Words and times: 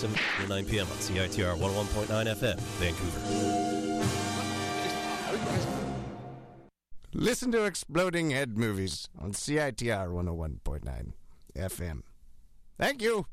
7 0.00 0.16
to 0.40 0.48
9 0.48 0.64
p.m. 0.64 0.86
on 0.86 0.96
CITR 0.96 1.58
101.9 1.58 2.08
FM, 2.08 2.58
Vancouver. 2.80 3.20
Listen 7.12 7.52
to 7.52 7.64
Exploding 7.64 8.30
Head 8.30 8.56
Movies 8.56 9.10
on 9.18 9.32
CITR 9.32 10.08
101.9 10.08 11.12
FM. 11.54 12.00
Thank 12.78 13.02
you. 13.02 13.26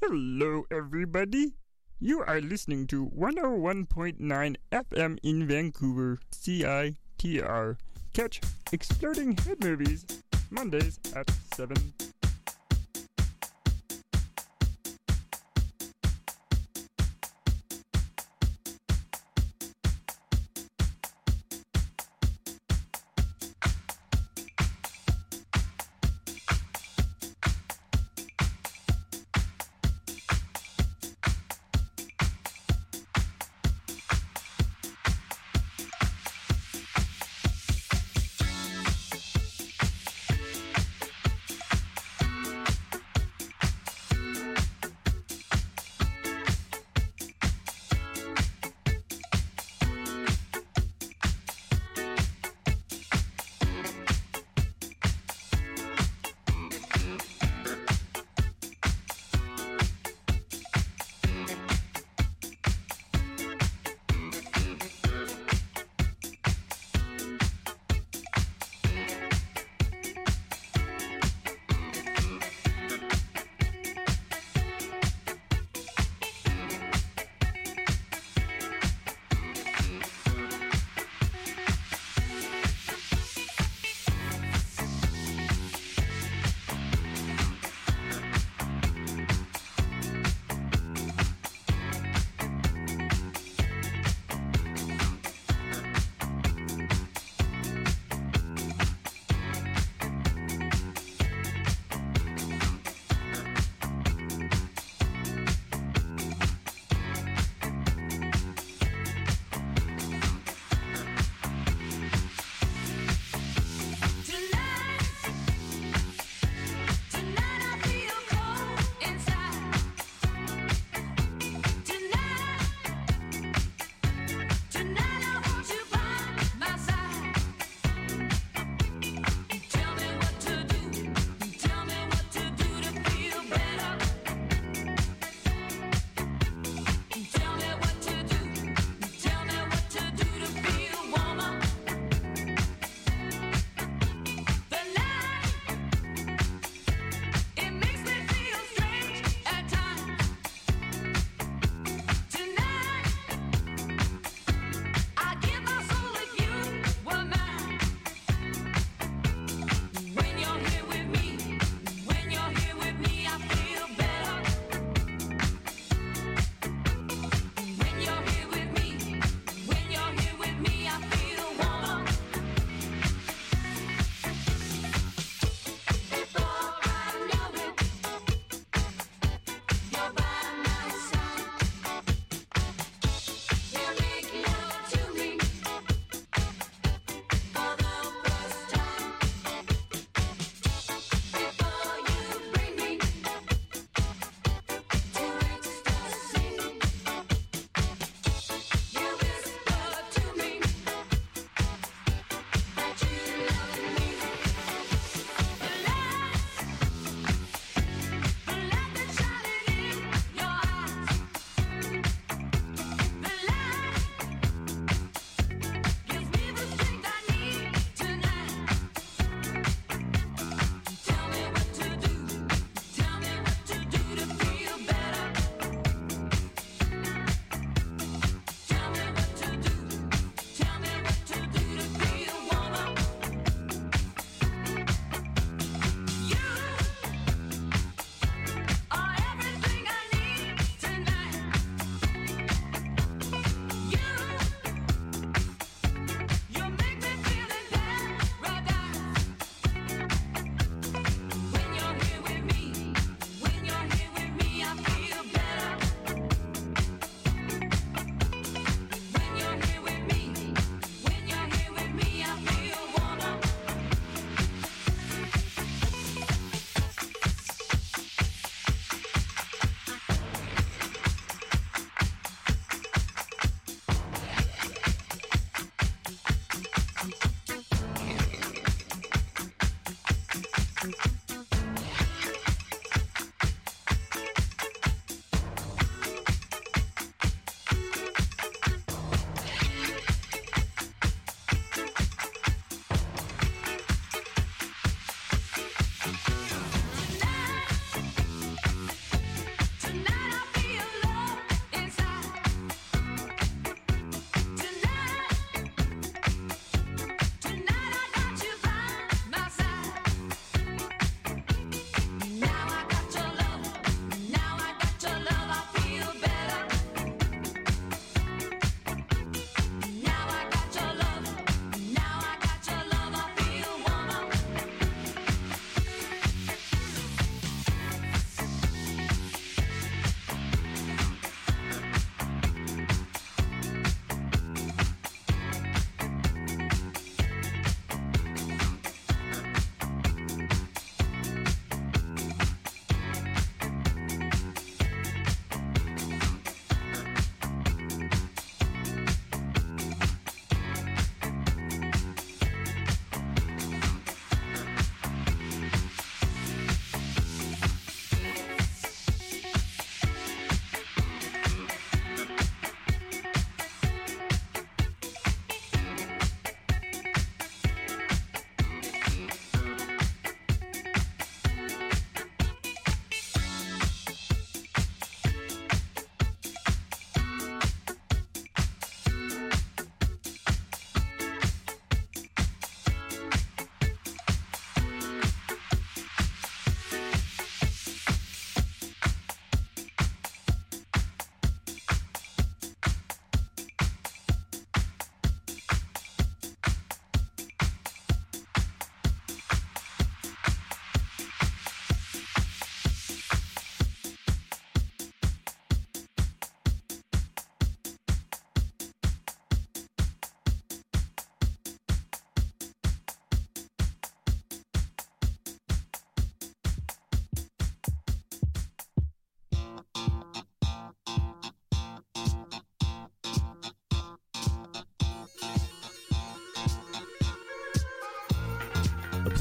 Hello, 0.00 0.64
everybody. 0.70 1.56
You 1.98 2.22
are 2.22 2.40
listening 2.40 2.86
to 2.86 3.10
101.9 3.14 4.56
FM 4.72 5.18
in 5.22 5.46
Vancouver, 5.46 6.18
CITR. 6.32 7.76
Catch 8.14 8.40
Exploding 8.72 9.36
Head 9.36 9.62
Movies 9.62 10.06
Mondays 10.50 10.98
at 11.14 11.30
7. 11.54 11.76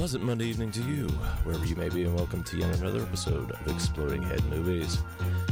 Pleasant 0.09 0.25
Monday 0.25 0.45
evening 0.47 0.71
to 0.71 0.81
you, 0.85 1.07
wherever 1.43 1.63
you 1.67 1.75
may 1.75 1.87
be, 1.87 2.03
and 2.03 2.15
welcome 2.15 2.43
to 2.45 2.57
yet 2.57 2.75
another 2.79 3.03
episode 3.03 3.51
of 3.51 3.67
Exploding 3.67 4.23
Head 4.23 4.43
Movies. 4.45 5.03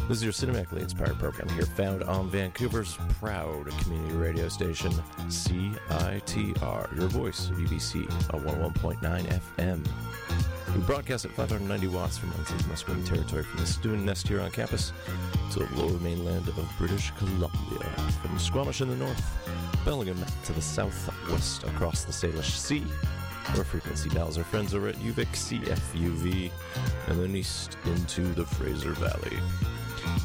This 0.08 0.18
is 0.18 0.24
your 0.24 0.34
cinematically 0.34 0.80
inspired 0.80 1.20
program 1.20 1.48
here, 1.50 1.68
found 1.68 2.02
on 2.02 2.28
Vancouver's 2.32 2.98
proud 3.20 3.68
community 3.82 4.16
radio 4.16 4.50
station, 4.50 4.92
CITR, 5.28 6.98
your 6.98 7.08
voice 7.08 7.52
of 7.52 7.58
UBC 7.58 8.12
on 8.34 8.42
101.9 8.46 9.42
FM. 9.60 9.88
We 10.74 10.82
broadcast 10.82 11.26
at 11.26 11.32
590 11.34 11.96
watts 11.96 12.18
from 12.18 12.32
unceded 12.32 12.64
Musqueam 12.64 13.08
territory 13.08 13.44
from 13.44 13.60
the 13.60 13.68
student 13.68 14.06
nest 14.06 14.28
here 14.28 14.42
on 14.42 14.50
campus 14.50 14.92
to 15.52 15.60
the 15.60 15.76
lower 15.76 16.00
mainland 16.00 16.48
of 16.48 16.68
British 16.80 17.12
Columbia, 17.20 17.90
from 18.24 18.40
Squamish 18.40 18.82
in 18.82 18.90
the 18.90 18.96
north, 18.96 19.24
Bellingham 19.86 20.18
to 20.46 20.54
the 20.54 20.64
southwest 20.64 21.64
across 21.64 22.06
the 22.06 22.12
Salish 22.12 22.58
Sea, 22.58 22.84
where 23.54 23.64
frequency 23.64 24.10
dials 24.10 24.38
our 24.38 24.44
friends 24.44 24.74
over 24.74 24.88
at 24.88 24.96
UVic 24.96 25.28
CFUV, 25.28 26.52
and 27.08 27.20
then 27.20 27.36
east 27.36 27.78
into 27.86 28.22
the 28.34 28.46
Fraser 28.46 28.92
Valley. 28.92 29.38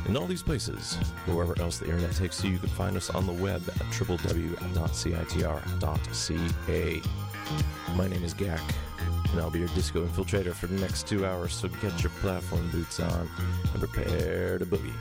In 0.07 0.17
all 0.17 0.26
these 0.26 0.43
places, 0.43 0.99
or 1.29 1.35
wherever 1.35 1.61
else 1.61 1.79
the 1.79 1.87
internet 1.87 2.12
takes 2.12 2.43
you, 2.43 2.50
you 2.52 2.59
can 2.59 2.69
find 2.71 2.97
us 2.97 3.11
on 3.11 3.26
the 3.26 3.33
web 3.33 3.62
at 3.69 3.76
www.citr.ca. 3.93 4.62
My 7.97 8.09
name 8.09 8.25
is 8.25 8.35
Gak, 8.35 8.61
and 9.31 9.41
I'll 9.41 9.50
be 9.50 9.61
your 9.61 9.69
disco 9.69 10.05
infiltrator 10.05 10.55
for 10.55 10.67
the 10.67 10.81
next 10.81 11.07
two 11.07 11.26
hours, 11.26 11.55
so 11.55 11.69
get 11.69 12.02
your 12.02 12.11
platform 12.21 12.69
boots 12.71 13.00
on 13.00 13.29
and 13.73 13.79
prepare 13.79 14.59
to 14.59 14.67
boogie. 14.67 14.93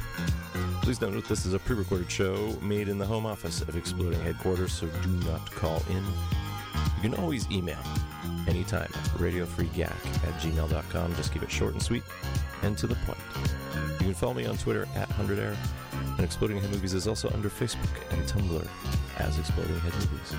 Please 0.81 0.99
note 1.01 1.13
that 1.13 1.25
this 1.25 1.45
is 1.45 1.53
a 1.53 1.59
pre 1.59 1.75
recorded 1.75 2.11
show 2.11 2.57
made 2.61 2.87
in 2.87 2.97
the 2.97 3.05
home 3.05 3.25
office 3.25 3.61
of 3.61 3.75
Exploding 3.75 4.19
Headquarters, 4.21 4.73
so 4.73 4.87
do 4.87 5.09
not 5.29 5.49
call 5.51 5.81
in. 5.89 6.03
You 6.97 7.09
can 7.09 7.15
always 7.15 7.49
email 7.51 7.79
anytime 8.47 8.83
at 8.83 9.11
radiofreegak 9.19 9.89
at 9.89 10.41
gmail.com. 10.41 11.15
Just 11.15 11.33
keep 11.33 11.43
it 11.43 11.51
short 11.51 11.73
and 11.73 11.81
sweet 11.81 12.03
and 12.63 12.77
to 12.77 12.87
the 12.87 12.95
point. 13.05 13.19
You 13.99 14.07
can 14.07 14.13
follow 14.13 14.33
me 14.33 14.45
on 14.45 14.57
Twitter 14.57 14.87
at 14.95 15.09
100air, 15.09 15.55
and 15.93 16.19
Exploding 16.21 16.59
Head 16.59 16.71
Movies 16.71 16.93
is 16.93 17.07
also 17.07 17.29
under 17.31 17.49
Facebook 17.49 18.11
and 18.11 18.21
Tumblr 18.27 18.67
as 19.19 19.37
Exploding 19.37 19.79
Head 19.79 19.93
Movies. 19.93 20.35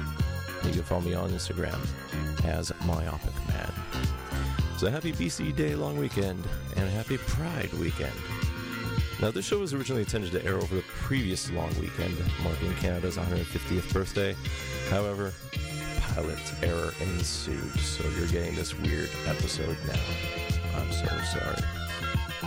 And 0.62 0.66
you 0.66 0.75
can 0.75 0.82
follow 0.82 1.02
me 1.02 1.14
on 1.14 1.30
Instagram 1.30 1.78
as 2.44 2.73
Myopic 2.85 3.35
Man. 3.49 3.73
So 4.78 4.90
happy 4.90 5.12
BC 5.12 5.54
Day 5.54 5.75
long 5.76 5.97
weekend 5.97 6.44
and 6.76 6.90
happy 6.90 7.18
Pride 7.18 7.73
weekend. 7.75 8.12
Now, 9.21 9.30
this 9.30 9.44
show 9.44 9.61
was 9.61 9.73
originally 9.73 10.02
intended 10.02 10.32
to 10.32 10.44
air 10.44 10.56
over 10.56 10.75
the 10.75 10.82
previous 10.82 11.49
long 11.52 11.68
weekend, 11.80 12.16
marking 12.42 12.75
Canada's 12.75 13.16
150th 13.16 13.92
birthday. 13.92 14.35
However, 14.90 15.32
pilot 16.14 16.38
error 16.62 16.92
ensued, 17.00 17.78
so 17.81 18.09
you're 18.11 18.26
getting 18.28 18.54
this 18.54 18.78
weird 18.78 19.11
episode 19.26 19.76
now. 19.87 20.78
I'm 20.78 20.92
so 20.92 21.07
sorry. 21.07 21.62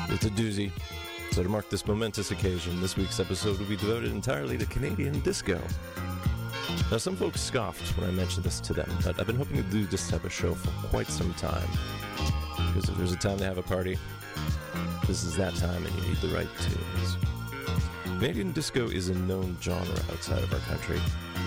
It's 0.09 0.25
a 0.25 0.29
doozy. 0.29 0.71
So, 1.31 1.43
to 1.43 1.49
mark 1.49 1.69
this 1.69 1.87
momentous 1.87 2.31
occasion, 2.31 2.79
this 2.79 2.95
week's 2.95 3.19
episode 3.19 3.59
will 3.59 3.65
be 3.65 3.75
devoted 3.75 4.11
entirely 4.11 4.57
to 4.57 4.65
Canadian 4.67 5.19
disco. 5.21 5.59
Now, 6.91 6.97
some 6.97 7.15
folks 7.15 7.41
scoffed 7.41 7.97
when 7.97 8.07
I 8.07 8.11
mentioned 8.11 8.45
this 8.45 8.59
to 8.61 8.73
them, 8.73 8.89
but 9.03 9.19
I've 9.19 9.27
been 9.27 9.35
hoping 9.35 9.57
to 9.57 9.63
do 9.63 9.85
this 9.85 10.09
type 10.09 10.23
of 10.23 10.31
show 10.31 10.53
for 10.53 10.87
quite 10.87 11.07
some 11.07 11.33
time. 11.33 11.67
Because 12.67 12.87
if 12.89 12.97
there's 12.97 13.13
a 13.13 13.17
time 13.17 13.37
to 13.39 13.45
have 13.45 13.57
a 13.57 13.63
party, 13.63 13.97
this 15.07 15.23
is 15.23 15.35
that 15.37 15.55
time 15.55 15.85
and 15.85 15.95
you 15.95 16.09
need 16.09 16.17
the 16.17 16.29
right 16.29 16.49
tunes. 16.59 17.34
Canadian 18.25 18.53
disco 18.53 18.87
is 18.87 19.09
a 19.09 19.13
known 19.13 19.55
genre 19.61 19.99
outside 20.11 20.41
of 20.41 20.51
our 20.51 20.59
country, 20.61 20.99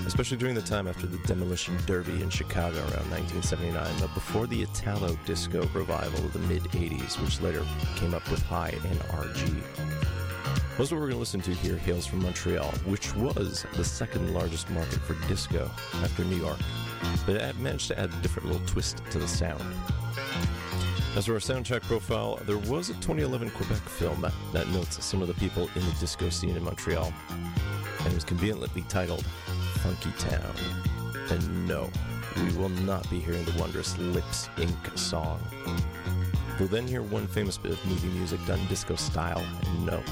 especially 0.07 0.37
during 0.37 0.55
the 0.55 0.63
time 0.63 0.87
after 0.87 1.09
the 1.09 1.19
Demolition 1.27 1.77
Derby 1.87 2.23
in 2.23 2.31
Chicago 2.31 2.79
around 2.79 3.11
1979, 3.11 3.85
but 3.99 4.15
before 4.15 4.47
the 4.47 4.63
Italo 4.63 5.19
disco 5.27 5.69
revival 5.75 6.25
of 6.25 6.33
the 6.33 6.39
mid 6.39 6.63
80s, 6.63 7.21
which 7.21 7.41
later 7.41 7.65
came 7.97 8.15
up 8.15 8.31
with 8.31 8.41
high 8.45 8.71
NRG. 8.71 9.61
Most 10.79 10.93
of 10.93 10.99
what 10.99 11.01
we're 11.01 11.09
going 11.09 11.15
to 11.15 11.17
listen 11.17 11.41
to 11.41 11.51
here 11.51 11.77
hails 11.77 12.07
from 12.07 12.23
Montreal, 12.23 12.71
which 12.87 13.13
was 13.17 13.67
the 13.75 13.85
second 13.85 14.33
largest 14.33 14.71
market 14.71 15.01
for 15.01 15.15
disco 15.27 15.69
after 15.95 16.23
New 16.27 16.37
York, 16.37 16.61
but 17.27 17.35
it 17.35 17.59
managed 17.59 17.89
to 17.89 17.99
add 17.99 18.11
a 18.11 18.23
different 18.23 18.47
little 18.47 18.65
twist 18.69 19.03
to 19.11 19.19
the 19.19 19.27
sound. 19.27 19.65
As 21.17 21.27
for 21.27 21.33
our 21.33 21.41
soundtrack 21.41 21.83
profile, 21.83 22.39
there 22.47 22.59
was 22.59 22.91
a 22.91 22.95
2011 22.95 23.51
Quebec 23.51 23.79
film 23.79 24.25
that, 24.53 24.69
notes 24.69 25.05
some 25.05 25.21
of 25.21 25.29
the 25.29 25.35
people 25.35 25.69
in 25.75 25.85
the 25.85 25.93
disco 25.99 26.29
scene 26.29 26.57
in 26.57 26.63
Montreal, 26.63 27.13
and 27.31 28.07
it 28.07 28.15
was 28.15 28.25
conveniently 28.25 28.83
titled 28.89 29.25
Funkytown. 29.83 30.57
And 31.31 31.67
no, 31.67 31.91
we 32.37 32.57
will 32.57 32.69
not 32.69 33.09
be 33.11 33.19
hearing 33.19 33.45
the 33.45 33.59
wondrous 33.59 33.99
Lips 33.99 34.49
Inc. 34.57 34.97
song. 34.97 35.41
We'll 36.61 36.69
then 36.69 36.87
hear 36.87 37.03
one 37.03 37.27
famous 37.27 37.59
bit 37.59 37.73
of 37.73 37.87
movie 37.87 38.09
music 38.09 38.45
done 38.47 38.61
disco 38.69 38.95
style, 38.95 39.45
and 39.67 39.87
no, 39.87 40.03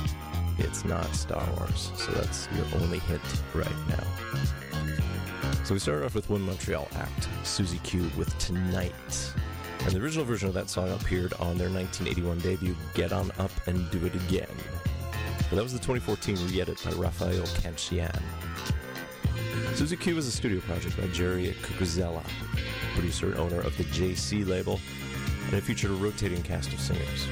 it's 0.59 0.85
not 0.85 1.05
Star 1.15 1.47
Wars, 1.57 1.93
so 1.97 2.11
that's 2.13 2.49
your 2.57 2.67
only 2.83 2.99
hint 3.01 3.23
right 3.55 3.69
now. 3.89 4.05
So 5.65 5.75
we 5.75 5.81
started 5.81 6.05
off 6.05 6.15
with 6.15 6.29
one 6.31 6.43
Montreal 6.43 6.89
act, 6.97 7.29
Suzy 7.45 7.79
Q 7.79 8.11
with 8.17 8.37
Tonight. 8.39 9.35
And 9.81 9.93
the 9.93 10.01
original 10.01 10.25
version 10.25 10.49
of 10.49 10.55
that 10.55 10.69
song 10.69 10.91
appeared 10.93 11.33
on 11.35 11.57
their 11.59 11.71
1981 11.71 12.39
debut, 12.41 12.77
Get 12.95 13.13
On 13.13 13.31
Up 13.39 13.51
and 13.67 13.91
Do 13.91 14.05
It 14.05 14.15
Again. 14.15 14.49
But 15.49 15.57
that 15.57 15.63
was 15.63 15.73
the 15.73 15.79
2014 15.79 16.37
re-edit 16.49 16.83
by 16.85 16.91
Rafael 16.93 17.45
Cancian. 17.45 18.21
Suzy 19.75 19.97
Q 19.97 20.17
was 20.17 20.27
a 20.27 20.33
studio 20.33 20.61
project 20.61 20.97
by 20.97 21.07
Jerry 21.09 21.55
Cucuzella, 21.63 22.25
producer 22.95 23.27
and 23.27 23.37
owner 23.37 23.61
of 23.61 23.77
the 23.77 23.85
JC 23.85 24.47
label, 24.47 24.81
and 25.45 25.55
it 25.55 25.63
featured 25.63 25.91
a 25.91 25.95
rotating 25.95 26.43
cast 26.43 26.73
of 26.73 26.81
singers. 26.81 27.29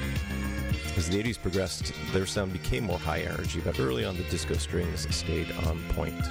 As 0.95 1.09
the 1.09 1.21
80s 1.21 1.41
progressed, 1.41 1.91
their 2.13 2.25
sound 2.25 2.53
became 2.53 2.85
more 2.85 2.99
high 2.99 3.21
energy, 3.21 3.59
but 3.59 3.79
early 3.79 4.05
on 4.05 4.15
the 4.15 4.23
disco 4.23 4.53
strings 4.53 5.13
stayed 5.13 5.51
on 5.65 5.83
point. 5.89 6.23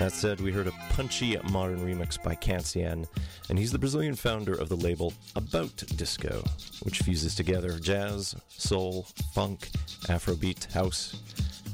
That 0.00 0.12
said, 0.12 0.40
we 0.40 0.50
heard 0.50 0.66
a 0.66 0.72
punchy 0.94 1.36
modern 1.50 1.80
remix 1.80 2.20
by 2.20 2.34
Cancian, 2.34 3.06
and 3.50 3.58
he's 3.58 3.70
the 3.70 3.78
Brazilian 3.78 4.14
founder 4.14 4.54
of 4.54 4.70
the 4.70 4.76
label 4.76 5.12
About 5.36 5.76
Disco, 5.94 6.42
which 6.84 7.00
fuses 7.00 7.34
together 7.34 7.78
jazz, 7.78 8.34
soul, 8.48 9.06
funk, 9.34 9.68
afrobeat, 10.04 10.72
house, 10.72 11.20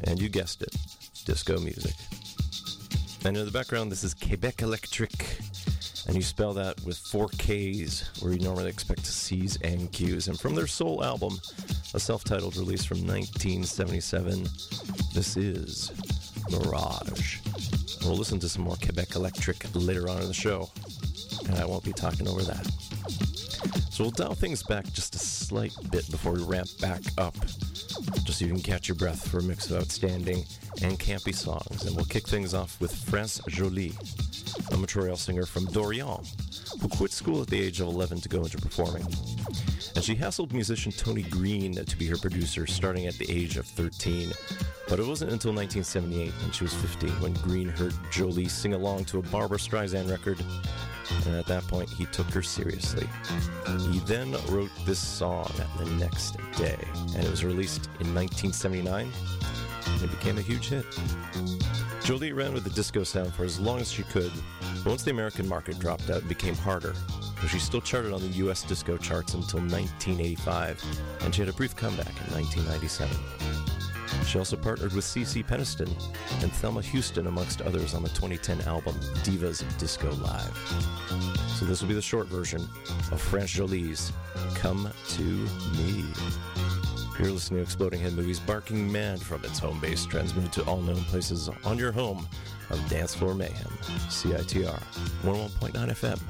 and 0.09 0.21
you 0.21 0.29
guessed 0.29 0.63
it, 0.63 0.75
disco 1.25 1.61
music. 1.61 1.95
And 3.25 3.37
in 3.37 3.47
the 3.47 3.53
background, 3.53 3.93
this 3.93 4.03
is 4.03 4.13
Kébekélektrik, 4.13 6.07
and 6.09 6.17
you 6.17 6.23
spell 6.23 6.53
that 6.55 6.85
with 6.85 6.99
four 6.99 7.29
Ks, 7.29 8.11
where 8.21 8.33
you 8.33 8.41
normally 8.41 8.71
expect 8.71 9.07
C's 9.07 9.57
and 9.63 9.93
Q's. 9.93 10.27
And 10.27 10.39
from 10.39 10.57
their 10.57 10.67
sole 10.67 11.05
album, 11.05 11.39
a 11.95 12.01
self 12.01 12.25
titled 12.25 12.57
release 12.57 12.85
from 12.85 13.07
1977, 13.07 14.49
this 15.15 15.37
is 15.37 15.93
Mirage. 16.51 17.39
We'll 18.07 18.17
listen 18.17 18.39
to 18.39 18.49
some 18.49 18.63
more 18.63 18.77
Kébekélektrik 18.77 19.69
later 19.75 20.09
on 20.09 20.23
in 20.23 20.29
the 20.29 20.33
show, 20.33 20.71
and 21.49 21.59
I 21.59 21.65
won't 21.65 21.83
be 21.83 21.93
talking 21.93 22.29
over 22.29 22.43
that. 22.43 22.65
So 23.91 24.05
we'll 24.05 24.13
dial 24.13 24.35
things 24.35 24.63
back 24.63 24.85
just 24.93 25.17
a 25.17 25.19
slight 25.19 25.75
bit 25.91 26.09
before 26.13 26.33
we 26.33 26.45
ramp 26.45 26.69
back 26.81 27.01
up, 27.19 27.35
just 28.23 28.39
so 28.39 28.45
you 28.45 28.53
can 28.53 28.63
catch 28.63 28.87
your 28.87 28.95
breath 28.95 29.29
for 29.29 29.39
a 29.39 29.43
mix 29.43 29.73
of 29.73 29.79
outstanding 29.79 30.45
and 30.83 31.01
campy 31.01 31.35
songs. 31.35 31.85
And 31.85 31.97
we'll 31.97 32.05
kick 32.05 32.29
things 32.29 32.55
off 32.55 32.81
with 32.81 32.95
France 32.95 33.41
Joli, 33.49 33.93
a 34.71 34.77
Montreal 34.77 35.17
singer 35.17 35.45
from 35.45 35.67
Dorion, 35.67 36.25
who 36.81 36.89
quit 36.89 37.11
school 37.11 37.43
at 37.43 37.49
the 37.49 37.61
age 37.61 37.81
of 37.81 37.89
11 37.89 38.21
to 38.21 38.29
go 38.29 38.45
into 38.45 38.59
performing. 38.59 39.05
And 39.97 40.05
she 40.05 40.15
hassled 40.15 40.53
musician 40.53 40.93
Tony 40.93 41.23
Green 41.23 41.75
to 41.75 41.97
be 41.97 42.07
her 42.07 42.19
producer 42.19 42.67
starting 42.67 43.07
at 43.07 43.15
the 43.15 43.31
age 43.31 43.57
of 43.57 43.65
13. 43.65 44.31
But 44.91 45.01
it 45.01 45.07
wasn't 45.07 45.33
until 45.33 45.55
1978, 45.55 46.33
when 46.43 46.51
she 46.53 46.65
was 46.65 46.75
15, 46.75 47.09
when 47.23 47.33
Green 47.33 47.69
heard 47.71 47.95
Joli 48.13 48.47
sing 48.47 48.75
along 48.75 49.07
to 49.07 49.19
a 49.19 49.23
Barbra 49.23 49.57
Streisand 49.57 50.11
record, 50.11 50.39
and 51.25 51.35
at 51.35 51.47
that 51.47 51.67
point 51.67 51.89
he 51.89 52.05
took 52.07 52.27
her 52.27 52.43
seriously. 52.43 53.09
He 53.91 54.01
then 54.01 54.33
wrote 54.49 54.71
this 54.85 54.99
song 54.99 55.51
the 55.79 55.87
next 55.93 56.37
day, 56.59 56.77
and 57.15 57.25
it 57.25 57.31
was 57.31 57.43
released 57.43 57.87
in 58.01 58.15
1979, 58.15 59.11
and 59.87 60.03
it 60.03 60.11
became 60.11 60.37
a 60.37 60.43
huge 60.43 60.69
hit. 60.69 60.85
Joli 62.05 62.33
ran 62.33 62.53
with 62.53 62.65
the 62.65 62.71
disco 62.71 63.03
sound 63.03 63.33
for 63.33 63.45
as 63.45 63.59
long 63.59 63.81
as 63.81 63.91
she 63.91 64.03
could, 64.03 64.31
but 64.85 64.91
once 64.91 65.05
the 65.05 65.11
American 65.11 65.49
market 65.49 65.79
dropped 65.79 66.11
out, 66.11 66.19
it 66.19 66.29
became 66.29 66.55
harder. 66.55 66.95
She 67.49 67.61
still 67.61 67.81
charted 67.81 68.13
on 68.13 68.21
the 68.21 68.37
US 68.45 68.63
disco 68.63 68.97
charts 68.97 69.35
until 69.35 69.61
1985, 69.61 70.83
and 71.21 71.35
she 71.35 71.43
had 71.43 71.49
a 71.49 71.53
brief 71.53 71.77
comeback 71.77 72.15
in 72.27 72.35
1997. 72.35 73.17
She 74.27 74.39
also 74.39 74.57
partnered 74.57 74.93
with 74.93 75.05
CeCe 75.05 75.47
Peniston 75.47 75.89
and 76.43 76.53
Thelma 76.53 76.83
Houston, 76.83 77.29
amongst 77.29 77.63
others, 77.63 77.95
on 77.95 78.03
the 78.03 78.09
2010 78.09 78.63
album 78.63 78.95
Divas 79.23 79.65
Disco 79.79 80.11
Live. 80.15 80.57
So 81.57 81.65
this 81.65 81.81
will 81.81 81.89
be 81.89 81.95
the 81.95 82.03
short 82.03 82.27
version 82.27 82.69
of 83.13 83.21
France 83.21 83.53
Joli's 83.53 84.13
Come 84.55 84.91
to 85.11 85.23
Me. 85.23 86.05
You're 87.19 87.31
listening 87.31 87.59
to 87.59 87.63
Exploding 87.63 88.01
Head 88.01 88.15
Movies, 88.15 88.41
barking 88.41 88.91
mad 88.91 89.21
from 89.21 89.45
its 89.45 89.59
home 89.59 89.79
base, 89.81 90.05
transmitted 90.05 90.53
to 90.53 90.65
all 90.65 90.83
known 90.83 91.03
places 91.05 91.49
on 91.65 91.79
your 91.79 91.93
home 91.93 92.27
of 92.71 92.89
Dance 92.89 93.15
Floor 93.15 93.35
Mayhem, 93.35 93.71
CITR 94.09 94.81
101.9 95.23 95.73
FM 95.73 96.21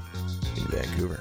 in 0.57 0.65
Vancouver. 0.67 1.19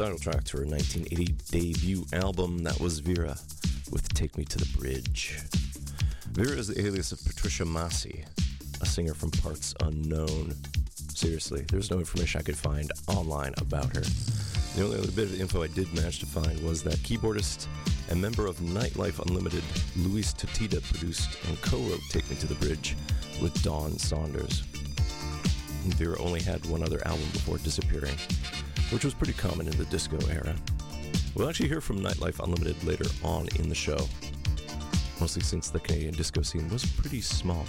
Title 0.00 0.18
track 0.18 0.42
to 0.44 0.56
her 0.56 0.64
1980 0.64 1.34
debut 1.50 2.06
album. 2.14 2.64
That 2.64 2.80
was 2.80 3.00
Vera 3.00 3.36
with 3.92 4.08
Take 4.14 4.38
Me 4.38 4.46
to 4.46 4.56
the 4.56 4.78
Bridge. 4.78 5.38
Vera 6.32 6.56
is 6.56 6.68
the 6.68 6.86
alias 6.86 7.12
of 7.12 7.22
Patricia 7.22 7.66
Massey, 7.66 8.24
a 8.80 8.86
singer 8.86 9.12
from 9.12 9.30
parts 9.30 9.74
unknown. 9.82 10.54
Seriously, 11.14 11.66
there's 11.70 11.90
no 11.90 11.98
information 11.98 12.40
I 12.40 12.42
could 12.42 12.56
find 12.56 12.90
online 13.08 13.52
about 13.58 13.94
her. 13.94 14.00
The 14.74 14.84
only 14.84 14.96
other 14.96 15.12
bit 15.12 15.24
of 15.24 15.38
info 15.38 15.62
I 15.62 15.66
did 15.66 15.92
manage 15.92 16.20
to 16.20 16.26
find 16.26 16.58
was 16.62 16.82
that 16.84 16.96
keyboardist 17.00 17.66
and 18.08 18.22
member 18.22 18.46
of 18.46 18.56
Nightlife 18.60 19.18
Unlimited, 19.26 19.64
Luis 19.98 20.32
Totita, 20.32 20.82
produced 20.94 21.36
and 21.46 21.60
co 21.60 21.76
wrote 21.76 22.00
Take 22.08 22.30
Me 22.30 22.36
to 22.36 22.46
the 22.46 22.54
Bridge 22.54 22.96
with 23.42 23.62
Dawn 23.62 23.98
Saunders. 23.98 24.62
Vera 25.94 26.20
only 26.20 26.40
had 26.40 26.64
one 26.66 26.82
other 26.82 27.06
album 27.06 27.28
before 27.32 27.58
disappearing, 27.58 28.16
which 28.90 29.04
was 29.04 29.14
pretty 29.14 29.32
common 29.32 29.66
in 29.66 29.76
the 29.76 29.84
disco 29.86 30.18
era. 30.28 30.54
We'll 31.34 31.48
actually 31.48 31.68
hear 31.68 31.80
from 31.80 32.00
Nightlife 32.00 32.42
Unlimited 32.42 32.82
later 32.84 33.06
on 33.22 33.48
in 33.56 33.68
the 33.68 33.74
show, 33.74 34.08
mostly 35.20 35.42
since 35.42 35.70
the 35.70 35.80
Canadian 35.80 36.14
disco 36.14 36.42
scene 36.42 36.68
was 36.70 36.84
pretty 36.84 37.20
small. 37.20 37.64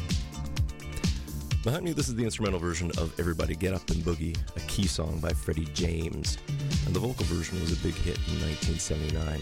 Behind 1.63 1.83
me, 1.83 1.93
this 1.93 2.09
is 2.09 2.15
the 2.15 2.23
instrumental 2.23 2.59
version 2.59 2.89
of 2.97 3.17
Everybody 3.19 3.55
Get 3.55 3.75
Up 3.75 3.87
and 3.91 4.03
Boogie, 4.03 4.35
a 4.55 4.59
key 4.61 4.87
song 4.87 5.19
by 5.19 5.31
Freddie 5.31 5.67
James, 5.75 6.39
and 6.87 6.95
the 6.95 6.99
vocal 6.99 7.25
version 7.25 7.59
was 7.61 7.71
a 7.71 7.83
big 7.83 7.93
hit 7.93 8.17
in 8.29 8.41
1979. 8.41 9.39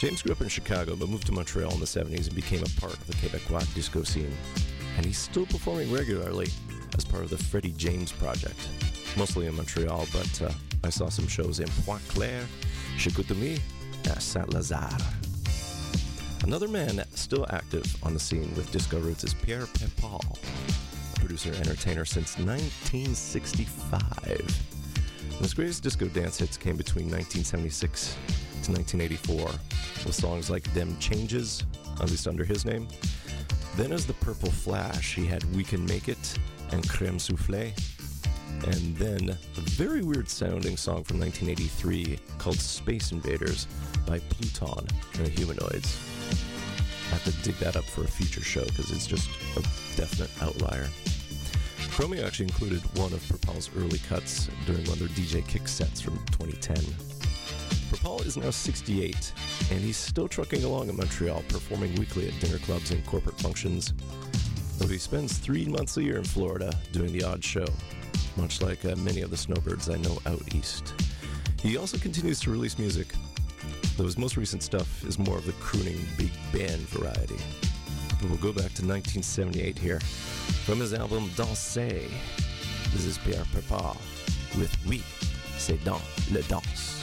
James 0.00 0.22
grew 0.22 0.32
up 0.32 0.40
in 0.40 0.48
Chicago 0.48 0.96
but 0.96 1.08
moved 1.08 1.26
to 1.26 1.32
Montreal 1.32 1.72
in 1.74 1.78
the 1.78 1.86
70s 1.86 2.26
and 2.26 2.34
became 2.34 2.62
a 2.62 2.80
part 2.80 2.94
of 2.94 3.06
the 3.06 3.12
Quebecois 3.14 3.72
disco 3.72 4.02
scene, 4.02 4.36
and 4.96 5.06
he's 5.06 5.18
still 5.18 5.46
performing 5.46 5.92
regularly 5.92 6.48
as 6.96 7.04
part 7.04 7.24
of 7.24 7.30
the 7.30 7.38
Freddie 7.38 7.74
James 7.76 8.12
Project, 8.12 8.68
mostly 9.16 9.46
in 9.46 9.56
Montreal, 9.56 10.06
but 10.12 10.42
uh, 10.42 10.52
I 10.84 10.90
saw 10.90 11.08
some 11.08 11.26
shows 11.26 11.60
in 11.60 11.68
Pointe 11.84 12.06
Claire, 12.08 12.46
Chicoutimi, 12.96 13.60
and 14.04 14.22
Saint 14.22 14.50
Lazare. 14.50 15.02
Another 16.44 16.68
man 16.68 17.02
still 17.14 17.46
active 17.50 17.84
on 18.02 18.14
the 18.14 18.20
scene 18.20 18.54
with 18.54 18.72
disco 18.72 18.98
roots 18.98 19.24
is 19.24 19.34
Pierre 19.34 19.66
Perpall, 19.66 20.38
a 21.16 21.20
producer 21.20 21.52
and 21.52 21.66
entertainer 21.66 22.04
since 22.04 22.38
1965. 22.38 24.40
And 25.30 25.38
his 25.38 25.54
greatest 25.54 25.82
disco 25.82 26.06
dance 26.06 26.38
hits 26.38 26.56
came 26.56 26.76
between 26.76 27.06
1976 27.06 28.16
to 28.64 28.72
1984, 28.72 29.46
with 30.06 30.14
songs 30.14 30.50
like 30.50 30.62
Them 30.72 30.96
Changes, 30.98 31.64
at 32.00 32.10
least 32.10 32.26
under 32.26 32.44
his 32.44 32.64
name. 32.64 32.88
Then, 33.76 33.92
as 33.92 34.06
the 34.06 34.14
Purple 34.14 34.50
Flash, 34.50 35.14
he 35.14 35.26
had 35.26 35.44
We 35.54 35.62
Can 35.62 35.84
Make 35.84 36.08
It 36.08 36.38
and 36.72 36.88
Creme 36.88 37.18
Soufflé. 37.18 37.72
And 38.64 38.96
then 38.96 39.30
a 39.30 39.60
very 39.60 40.02
weird 40.02 40.28
sounding 40.28 40.76
song 40.76 41.02
from 41.04 41.18
1983 41.20 42.18
called 42.38 42.58
Space 42.58 43.12
Invaders 43.12 43.66
by 44.06 44.18
Pluton 44.18 44.86
and 45.14 45.26
the 45.26 45.30
Humanoids. 45.30 45.98
I 47.10 47.14
have 47.14 47.24
to 47.24 47.42
dig 47.42 47.56
that 47.56 47.76
up 47.76 47.84
for 47.84 48.04
a 48.04 48.08
future 48.08 48.42
show 48.42 48.64
because 48.64 48.90
it's 48.90 49.06
just 49.06 49.30
a 49.56 49.62
definite 49.96 50.30
outlier. 50.42 50.88
Chromeo 51.90 52.24
actually 52.24 52.46
included 52.46 52.80
one 52.96 53.12
of 53.12 53.20
Perpall's 53.28 53.70
early 53.76 53.98
cuts 53.98 54.48
during 54.64 54.84
one 54.84 54.92
of 54.92 54.98
their 55.00 55.08
DJ 55.08 55.46
kick 55.46 55.66
sets 55.66 56.00
from 56.00 56.18
2010. 56.32 56.76
Perpal 57.90 58.24
is 58.24 58.36
now 58.36 58.50
68, 58.50 59.32
and 59.70 59.80
he's 59.80 59.96
still 59.96 60.28
trucking 60.28 60.62
along 60.62 60.88
in 60.88 60.96
Montreal, 60.96 61.42
performing 61.48 61.92
weekly 61.96 62.28
at 62.28 62.38
dinner 62.40 62.58
clubs 62.58 62.92
and 62.92 63.04
corporate 63.06 63.38
functions. 63.40 63.92
Though 64.80 64.88
he 64.88 64.96
spends 64.96 65.36
three 65.36 65.66
months 65.66 65.98
a 65.98 66.02
year 66.02 66.16
in 66.16 66.24
Florida 66.24 66.72
doing 66.90 67.12
the 67.12 67.22
odd 67.22 67.44
show, 67.44 67.66
much 68.36 68.62
like 68.62 68.82
uh, 68.86 68.96
many 68.96 69.20
of 69.20 69.30
the 69.30 69.36
snowbirds 69.36 69.90
I 69.90 69.98
know 69.98 70.18
out 70.24 70.54
east. 70.54 70.94
He 71.60 71.76
also 71.76 71.98
continues 71.98 72.40
to 72.40 72.50
release 72.50 72.78
music, 72.78 73.08
though 73.98 74.04
his 74.04 74.16
most 74.16 74.38
recent 74.38 74.62
stuff 74.62 75.04
is 75.04 75.18
more 75.18 75.36
of 75.36 75.44
the 75.44 75.52
crooning 75.52 75.98
big 76.16 76.30
band 76.50 76.80
variety. 76.88 77.36
But 78.08 78.30
we'll 78.30 78.38
go 78.38 78.54
back 78.54 78.72
to 78.76 78.86
1978 78.86 79.78
here. 79.78 80.00
From 80.64 80.80
his 80.80 80.94
album 80.94 81.28
Danser, 81.36 82.10
this 82.90 83.04
is 83.04 83.18
Pierre 83.18 83.44
Perpall 83.52 83.98
with 84.58 84.74
Oui, 84.88 85.02
c'est 85.58 85.84
dans 85.84 86.00
le 86.32 86.40
danse. 86.44 86.99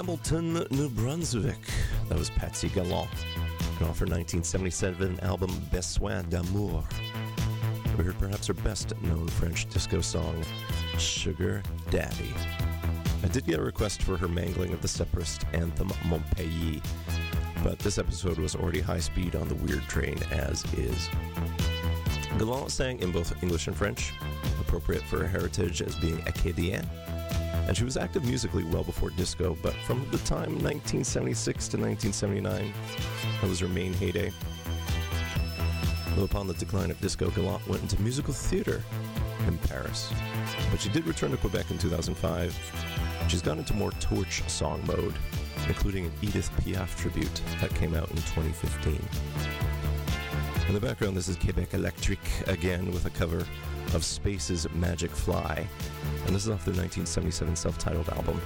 Campbellton, 0.00 0.70
New 0.70 0.88
Brunswick. 0.88 1.58
That 2.08 2.16
was 2.16 2.30
Patsy 2.30 2.70
Gallant. 2.70 3.10
And 3.78 3.86
off 3.86 3.98
her 3.98 4.06
1977 4.06 5.20
album 5.20 5.50
Besoin 5.70 6.26
d'amour. 6.30 6.82
We 7.98 8.04
heard 8.04 8.18
perhaps 8.18 8.46
her 8.46 8.54
best 8.54 8.98
known 9.02 9.28
French 9.28 9.68
disco 9.68 10.00
song, 10.00 10.42
Sugar 10.96 11.62
Daddy. 11.90 12.32
I 13.22 13.28
did 13.28 13.44
get 13.44 13.58
a 13.58 13.62
request 13.62 14.02
for 14.02 14.16
her 14.16 14.26
mangling 14.26 14.72
of 14.72 14.80
the 14.80 14.88
separatist 14.88 15.44
anthem 15.52 15.90
Mon 16.06 16.24
Pays, 16.34 16.80
but 17.62 17.78
this 17.80 17.98
episode 17.98 18.38
was 18.38 18.56
already 18.56 18.80
high 18.80 19.00
speed 19.00 19.36
on 19.36 19.48
the 19.48 19.54
weird 19.56 19.82
train 19.82 20.18
as 20.30 20.64
is. 20.78 21.10
Gallant 22.38 22.70
sang 22.70 23.00
in 23.00 23.12
both 23.12 23.42
English 23.42 23.66
and 23.66 23.76
French, 23.76 24.14
appropriate 24.62 25.02
for 25.02 25.18
her 25.18 25.28
heritage 25.28 25.82
as 25.82 25.94
being 25.96 26.16
Acadienne, 26.20 26.86
and 27.70 27.76
she 27.76 27.84
was 27.84 27.96
active 27.96 28.24
musically 28.24 28.64
well 28.64 28.82
before 28.82 29.10
disco, 29.10 29.56
but 29.62 29.72
from 29.86 30.00
the 30.10 30.18
time 30.18 30.58
1976 30.58 31.68
to 31.68 31.76
1979, 31.76 32.74
that 33.40 33.48
was 33.48 33.60
her 33.60 33.68
main 33.68 33.92
heyday. 33.92 34.32
Though 36.16 36.24
upon 36.24 36.48
the 36.48 36.54
decline 36.54 36.90
of 36.90 37.00
disco, 37.00 37.30
Gallant 37.30 37.64
went 37.68 37.80
into 37.80 38.02
musical 38.02 38.34
theater 38.34 38.82
in 39.46 39.56
Paris. 39.58 40.12
But 40.72 40.80
she 40.80 40.88
did 40.88 41.06
return 41.06 41.30
to 41.30 41.36
Quebec 41.36 41.70
in 41.70 41.78
2005. 41.78 43.28
She's 43.28 43.40
gone 43.40 43.60
into 43.60 43.74
more 43.74 43.92
torch 43.92 44.42
song 44.50 44.84
mode, 44.84 45.14
including 45.68 46.06
an 46.06 46.12
Edith 46.22 46.50
Piaf 46.62 46.96
tribute 46.96 47.40
that 47.60 47.72
came 47.76 47.94
out 47.94 48.10
in 48.10 48.16
2015. 48.16 49.00
In 50.66 50.74
the 50.74 50.80
background, 50.80 51.16
this 51.16 51.28
is 51.28 51.36
Kébekélektrik 51.36 52.48
again 52.48 52.90
with 52.90 53.06
a 53.06 53.10
cover 53.10 53.46
of 53.94 54.04
Space's 54.04 54.70
Magic 54.72 55.10
Fly. 55.10 55.66
And 56.26 56.34
this 56.34 56.44
is 56.44 56.50
off 56.50 56.64
their 56.64 56.74
1977 56.74 57.56
self 57.56 57.78
titled 57.78 58.08
album. 58.10 58.40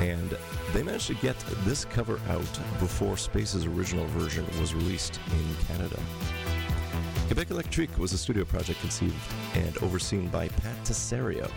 And 0.00 0.36
they 0.72 0.82
managed 0.82 1.06
to 1.08 1.14
get 1.14 1.36
this 1.64 1.84
cover 1.84 2.20
out 2.28 2.60
before 2.78 3.16
Space's 3.16 3.66
original 3.66 4.06
version 4.08 4.46
was 4.60 4.74
released 4.74 5.20
in 5.30 5.66
Canada. 5.66 6.00
Kébekélektrik 7.28 7.96
was 7.96 8.12
a 8.12 8.18
studio 8.18 8.44
project 8.44 8.80
conceived 8.80 9.14
and 9.54 9.78
overseen 9.78 10.28
by 10.28 10.48
Pat 10.48 10.76
Deserio. 10.84 11.50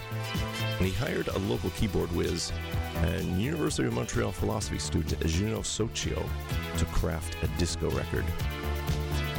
And 0.78 0.86
he 0.88 0.94
hired 0.94 1.28
a 1.28 1.40
local 1.40 1.70
keyboard 1.72 2.10
whiz 2.14 2.54
and 2.98 3.42
University 3.42 3.88
of 3.88 3.94
Montreal 3.94 4.32
philosophy 4.32 4.80
student 4.80 5.26
Gino 5.28 5.60
Soccio 5.60 6.24
to 6.78 6.86
craft 6.86 7.36
a 7.44 7.48
disco 7.60 7.90
record. 7.92 8.24